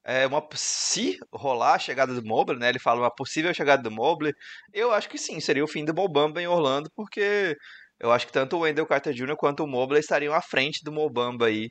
[0.02, 2.70] É uma, se rolar a chegada do Mobley, né?
[2.70, 4.32] Ele fala uma possível chegada do Mobley.
[4.72, 7.56] Eu acho que sim, seria o fim do Mobamba em Orlando, porque
[8.04, 9.34] eu acho que tanto o Wendell Carter Jr.
[9.34, 11.70] quanto o Mobley estariam à frente do Mobamba aí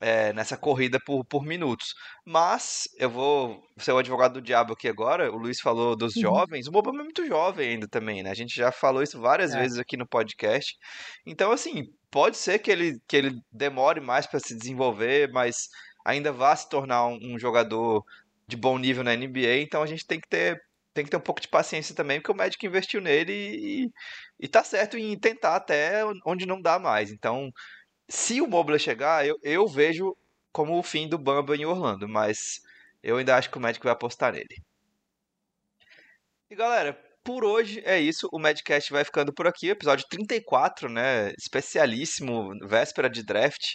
[0.00, 1.94] é, nessa corrida por, por minutos.
[2.26, 5.30] Mas eu vou ser o advogado do diabo aqui agora.
[5.30, 6.22] O Luiz falou dos uhum.
[6.22, 6.66] jovens.
[6.66, 8.30] O Mobamba é muito jovem ainda também, né?
[8.30, 9.60] A gente já falou isso várias é.
[9.60, 10.76] vezes aqui no podcast.
[11.24, 15.68] Então, assim, pode ser que ele, que ele demore mais para se desenvolver, mas
[16.04, 18.02] ainda vá se tornar um, um jogador
[18.48, 19.58] de bom nível na NBA.
[19.60, 20.60] Então a gente tem que ter
[20.94, 23.90] tem que ter um pouco de paciência também, porque o Magic investiu nele e,
[24.40, 27.10] e tá certo em tentar até onde não dá mais.
[27.10, 27.50] Então,
[28.08, 30.16] se o Mobley chegar, eu, eu vejo
[30.52, 32.60] como o fim do Bamba em Orlando, mas
[33.02, 34.56] eu ainda acho que o Magic vai apostar nele.
[36.50, 38.28] E galera, por hoje é isso.
[38.32, 39.68] O Madcast vai ficando por aqui.
[39.68, 41.32] Episódio 34, né?
[41.38, 43.74] Especialíssimo, véspera de draft.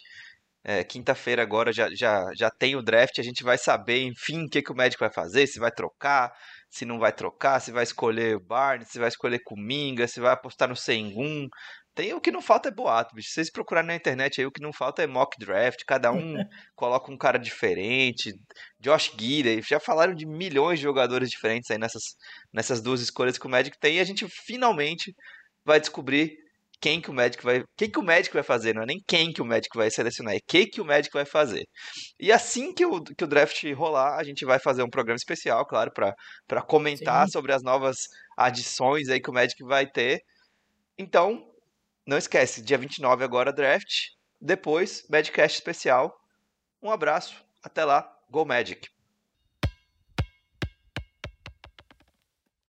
[0.64, 3.20] É, Quinta-feira agora já, já, já tem o draft.
[3.20, 5.48] A gente vai saber, enfim, o que, que o Magic vai fazer.
[5.48, 6.34] Se vai trocar,
[6.76, 10.34] se não vai trocar, se vai escolher o Barnes, se vai escolher Kuminga, se vai
[10.34, 11.48] apostar no Sengun.
[11.94, 13.30] Tem o que não falta é boato, bicho.
[13.30, 15.84] Se vocês procurarem na internet aí, o que não falta é mock draft.
[15.88, 16.36] Cada um
[16.76, 18.34] coloca um cara diferente.
[18.78, 19.62] Josh Gidey.
[19.62, 22.04] Já falaram de milhões de jogadores diferentes aí nessas,
[22.52, 23.96] nessas duas escolhas que o Magic tem.
[23.96, 25.16] E a gente finalmente
[25.64, 26.36] vai descobrir
[26.86, 29.34] quem que o Magic vai, quem que o Magic vai fazer, não é nem quem
[29.34, 31.66] que o Magic vai selecionar, é quem que o Magic vai fazer.
[32.20, 35.66] E assim que o, que o draft rolar, a gente vai fazer um programa especial,
[35.66, 37.32] claro, para comentar Sim.
[37.32, 37.98] sobre as novas
[38.38, 40.22] adições aí que o Magic vai ter.
[40.96, 41.52] Então,
[42.06, 44.10] não esquece, dia 29 agora draft,
[44.40, 46.16] depois Magicast especial.
[46.84, 48.95] Um abraço, até lá, Go Magic!